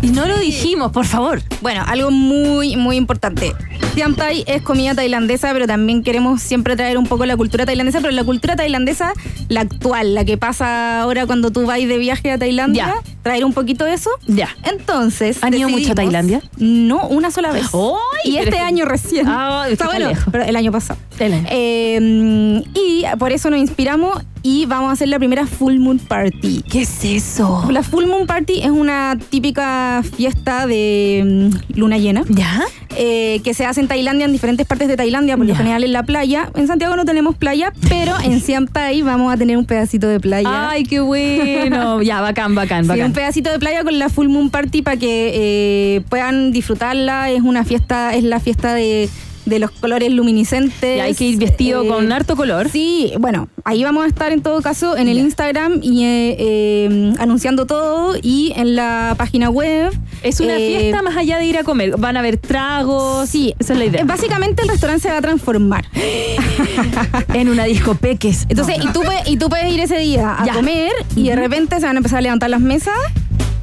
[0.00, 1.42] y no lo dijimos, por favor.
[1.60, 3.52] Bueno, algo muy, muy importante.
[3.94, 8.00] Siam Thai es comida tailandesa, pero también queremos siempre traer un poco la cultura tailandesa,
[8.00, 9.12] pero la cultura tailandesa,
[9.48, 13.52] la actual, la que pasa ahora cuando tú vas de viaje a Tailandia, traer un
[13.52, 14.08] poquito de eso.
[14.26, 14.48] Ya.
[14.64, 15.42] Entonces.
[15.42, 16.40] ¿Han ido mucho a Tailandia?
[16.56, 17.66] No, una sola vez.
[17.74, 18.32] ¡Ay!
[18.32, 19.26] y este año recién.
[19.28, 20.24] Ah, está está bueno, lejos.
[20.32, 20.98] pero el año pasado.
[21.18, 21.46] El año.
[21.50, 26.62] Eh, y por eso nos inspiramos y vamos a hacer la primera Full Moon Party.
[26.70, 27.66] ¿Qué es eso?
[27.70, 32.24] La Full Moon Party es una típica fiesta de mm, luna llena.
[32.28, 32.62] ¿Ya?
[32.94, 35.56] eh, que se hace en Tailandia, en diferentes partes de Tailandia, por lo Ya.
[35.56, 36.50] general en la playa.
[36.54, 40.20] En Santiago no tenemos playa, pero en Siam Thai vamos a tener un pedacito de
[40.20, 40.68] playa.
[40.70, 42.02] Ay, qué bueno.
[42.02, 43.06] ya, bacán, bacán, Sí, bacán.
[43.06, 47.30] un pedacito de playa con la Full Moon Party para que eh, puedan disfrutarla.
[47.30, 49.08] Es una fiesta, es la fiesta de,
[49.44, 50.96] de los colores luminiscentes.
[50.98, 52.68] Y hay que ir vestido Eh, con harto color.
[52.68, 57.12] Sí, bueno, ahí vamos a estar en todo caso en el Instagram y eh, eh,
[57.18, 59.92] anunciando todo y en la página web.
[60.22, 61.96] Es una Eh, fiesta más allá de ir a comer.
[61.98, 63.28] Van a haber tragos.
[63.28, 64.04] Sí, esa es la idea.
[64.04, 65.84] Básicamente el restaurante se va a transformar.
[67.34, 68.46] en una disco peques.
[68.48, 68.84] Entonces, No.
[68.90, 70.52] y, tú puedes, y tú puedes ir ese día a Ya.
[70.54, 72.94] comer y de repente se van a empezar a levantar las mesas.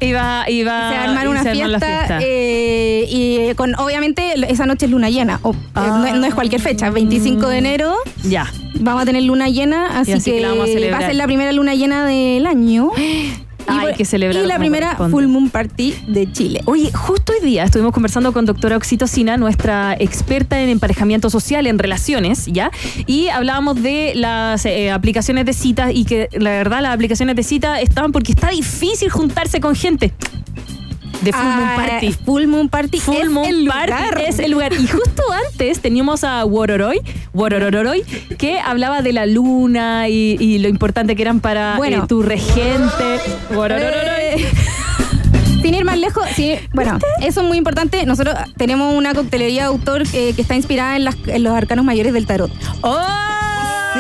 [0.01, 4.91] Y va, se va a armar una fiesta, eh, y con obviamente esa noche es
[4.91, 5.39] luna llena.
[5.43, 7.93] Eh, no, es- no es cualquier fecha, 25 de enero
[8.23, 8.51] Ya.
[8.75, 11.75] vamos a tener luna llena, así, así que que, va a ser la primera luna
[11.75, 12.91] llena del año.
[13.95, 14.95] Que celebrar Y la primera.
[14.95, 16.61] Full Moon Party de Chile.
[16.65, 21.80] Oye, justo hoy día estuvimos conversando con doctora Oxitocina, nuestra experta en emparejamiento social, en
[21.80, 22.72] relaciones, ¿ya?
[23.07, 27.43] Y hablábamos de las eh, aplicaciones de citas y que la verdad las aplicaciones de
[27.43, 30.13] cita estaban porque está difícil juntarse con gente.
[31.22, 32.11] De Full Moon Ah, Party.
[32.13, 34.22] Full Moon Party Full es Moon el Party lugar.
[34.26, 34.72] es el lugar.
[34.72, 37.01] Y justo antes teníamos a Wororoy,
[38.38, 42.03] Que hablaba de la luna y, y lo importante que eran para Bueno.
[42.03, 43.19] eh, tu regente.
[43.51, 44.41] Worororoy.
[44.41, 44.45] Eh,
[45.61, 48.05] Sin ir más lejos, sí, bueno, eso es muy importante.
[48.05, 51.84] Nosotros tenemos una coctelería de autor eh, que está inspirada en, las- en los arcanos
[51.84, 52.49] mayores del tarot.
[52.82, 52.97] ¡Oh!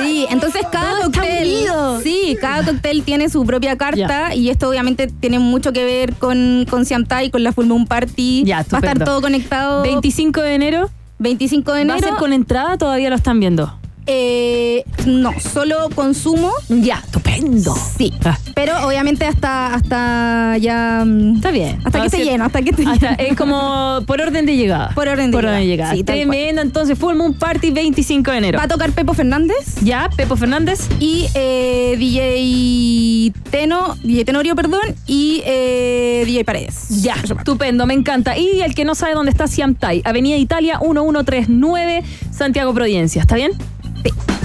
[0.01, 1.65] Sí, entonces cada cóctel,
[2.03, 6.65] sí, cada cóctel tiene su propia carta y esto obviamente tiene mucho que ver con
[6.69, 8.43] con Siam Thai, con la Full Moon Party.
[8.45, 9.81] Ya, Va a estar todo conectado.
[9.81, 10.89] 25 de enero.
[11.19, 12.09] 25 de ¿Va a enero.
[12.11, 12.77] ser con entrada?
[12.77, 13.78] Todavía lo están viendo.
[14.11, 16.51] Eh, no, solo consumo.
[16.67, 17.75] Ya, estupendo.
[17.97, 18.11] Sí.
[18.25, 18.37] Ah.
[18.55, 21.77] Pero obviamente hasta hasta ya mm, Está bien.
[21.85, 24.55] hasta que a esté ser- lleno, hasta que esté hasta- es como por orden de
[24.57, 24.89] llegada.
[24.95, 25.93] Por orden de por orden de llegada.
[25.93, 25.95] llegada.
[25.95, 26.03] Sí.
[26.03, 28.57] Tremendo, entonces, Full Moon Party 25 de enero.
[28.57, 30.87] Va a tocar Pepo Fernández Ya, Pepo Fernández.
[30.99, 37.03] y eh, DJ Teno, DJ Tenorio, perdón, y eh, DJ Paredes.
[37.03, 38.37] Ya, estupendo, me encanta.
[38.37, 43.35] Y el que no sabe dónde está Siam Thai, Avenida Italia 1139, Santiago Providencia, ¿está
[43.35, 43.51] bien?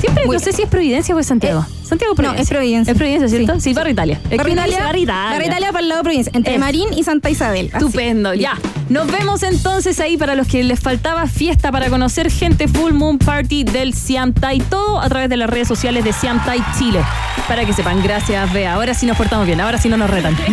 [0.00, 1.64] Siempre Muy no sé si es Providencia o es Santiago.
[1.84, 2.42] Santiago no, Providencia.
[2.42, 2.92] es Providencia.
[2.92, 3.54] Es Providencia, ¿cierto?
[3.54, 3.74] Sí, Sí.
[3.74, 4.20] Barrio Italia.
[4.24, 5.02] No dice Italia, Barrio
[5.46, 5.68] Italia.
[5.72, 6.60] Para el lado de Providencia, entre Es.
[6.60, 7.70] Marín y Santa Isabel.
[7.72, 7.84] así.
[7.84, 8.58] Estupendo, ya.
[8.88, 13.18] Nos vemos entonces ahí para los que les faltaba fiesta para conocer gente Full Moon
[13.18, 14.60] Party del Siamtai.
[14.60, 17.00] Todo a través de las redes sociales de Siamtai Chile.
[17.48, 18.74] Para que sepan, gracias, Bea.
[18.74, 20.36] Ahora sí nos portamos bien, ahora sí no nos retan.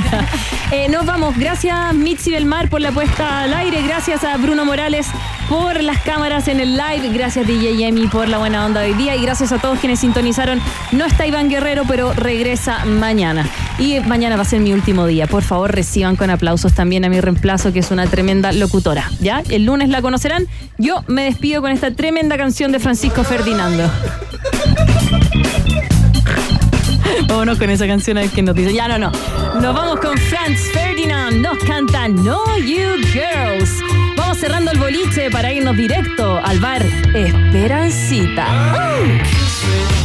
[0.74, 1.38] Eh, nos vamos.
[1.38, 3.82] Gracias, Mitzi Belmar, por la puesta al aire.
[3.82, 5.06] Gracias a Bruno Morales
[5.50, 7.10] por las cámaras en el live.
[7.12, 9.18] Gracias, DJ Yemi, por la buena onda de hoy día.
[9.18, 10.62] Y gracias a todos quienes sintonizaron.
[10.94, 13.50] No Iván Guerrero, pero regresa mañana.
[13.80, 15.28] Y mañana va a ser mi último día.
[15.28, 19.10] Por favor, reciban con aplausos también a mi reemplazo, que es una tremenda locutora.
[19.20, 19.44] ¿Ya?
[19.50, 20.48] El lunes la conocerán.
[20.78, 23.90] Yo me despido con esta tremenda canción de Francisco Ferdinando.
[27.28, 28.74] Vámonos con esa canción a ver qué nos dice.
[28.74, 29.12] Ya, no, no.
[29.62, 31.38] Nos vamos con Franz Ferdinand.
[31.38, 33.70] Nos canta No You Girls.
[34.18, 38.46] Vamos cerrando el boliche para irnos directo al bar Esperancita.
[39.62, 40.01] To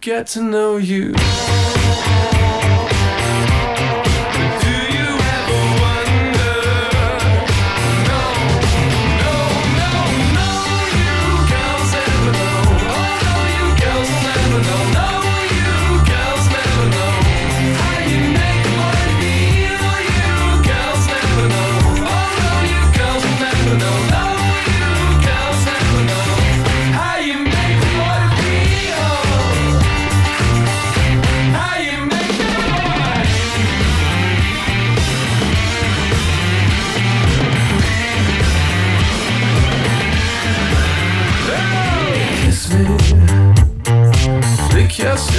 [0.00, 1.12] get to know you.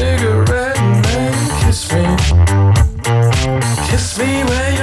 [0.01, 2.03] Cigarette and kiss me.
[3.87, 4.80] Kiss me where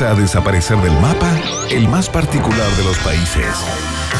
[0.00, 1.28] a desaparecer del mapa
[1.70, 3.64] el más particular de los países.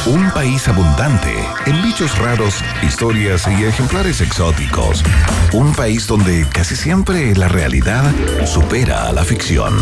[0.06, 1.32] Un país abundante
[1.66, 5.04] en bichos raros, historias y ejemplares exóticos.
[5.52, 8.04] Un país donde casi siempre la realidad
[8.44, 9.76] supera a la ficción.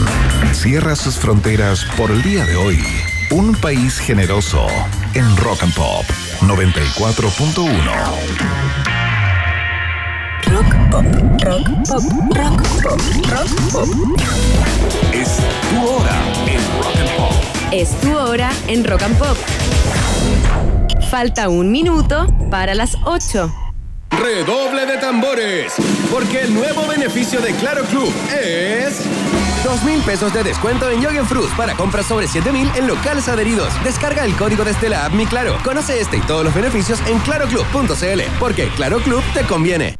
[0.53, 2.85] Cierra sus fronteras por el día de hoy.
[3.31, 4.67] Un país generoso
[5.15, 6.05] en Rock and Pop
[6.43, 9.06] 94.1.
[10.57, 11.05] Rock pop,
[11.45, 12.03] rock pop,
[12.35, 13.89] rock pop, rock pop.
[15.13, 15.37] Es
[15.69, 17.33] tu hora en Rock and Pop.
[17.73, 19.37] Es tu hora en Rock and Pop.
[21.11, 23.53] Falta un minuto para las 8.
[24.13, 25.75] Redoble de tambores,
[26.11, 29.03] porque el nuevo beneficio de Claro Club es...
[29.63, 33.29] 2 mil pesos de descuento en Yogen Fruits para compras sobre 7 mil en locales
[33.29, 33.69] adheridos.
[33.85, 35.59] Descarga el código desde la app Mi Claro.
[35.63, 39.99] Conoce este y todos los beneficios en claroclub.cl, porque Claro Club te conviene.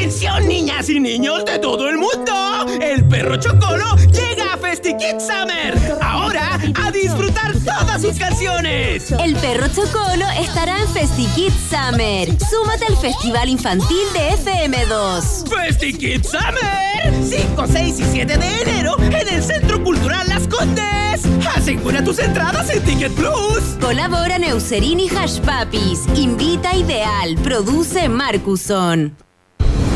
[0.00, 2.66] ¡Atención, niñas y niños de todo el mundo!
[2.80, 5.98] El perro Chocolo llega a FestiKid Summer.
[6.00, 9.12] Ahora a disfrutar todas sus canciones.
[9.12, 12.28] El perro Chocolo estará en FestiKid Summer.
[12.48, 15.46] Súmate al Festival Infantil de FM2.
[15.46, 17.22] FestiKid Summer.
[17.22, 21.26] 5, 6 y 7 de enero en el Centro Cultural Las Condes.
[21.54, 23.76] Asegura tus entradas en Ticket Plus.
[23.78, 25.40] Colabora Neucerin y Hash.
[26.16, 27.36] Invita Ideal.
[27.42, 29.14] Produce Marcuson.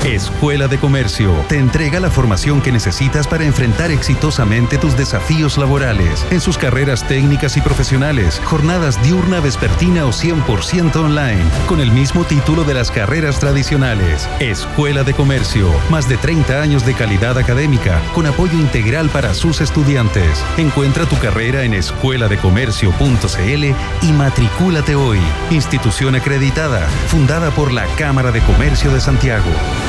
[0.05, 6.27] Escuela de Comercio te entrega la formación que necesitas para enfrentar exitosamente tus desafíos laborales
[6.31, 12.25] en sus carreras técnicas y profesionales, jornadas diurna, vespertina o 100% online, con el mismo
[12.25, 14.29] título de las carreras tradicionales.
[14.41, 19.63] Escuela de Comercio, más de 30 años de calidad académica, con apoyo integral para sus
[19.63, 20.45] estudiantes.
[20.59, 23.65] Encuentra tu carrera en escueladecomercio.cl
[24.03, 25.21] y matricúlate hoy.
[25.51, 29.51] Institución acreditada, fundada por la Cámara de Comercio de Santiago.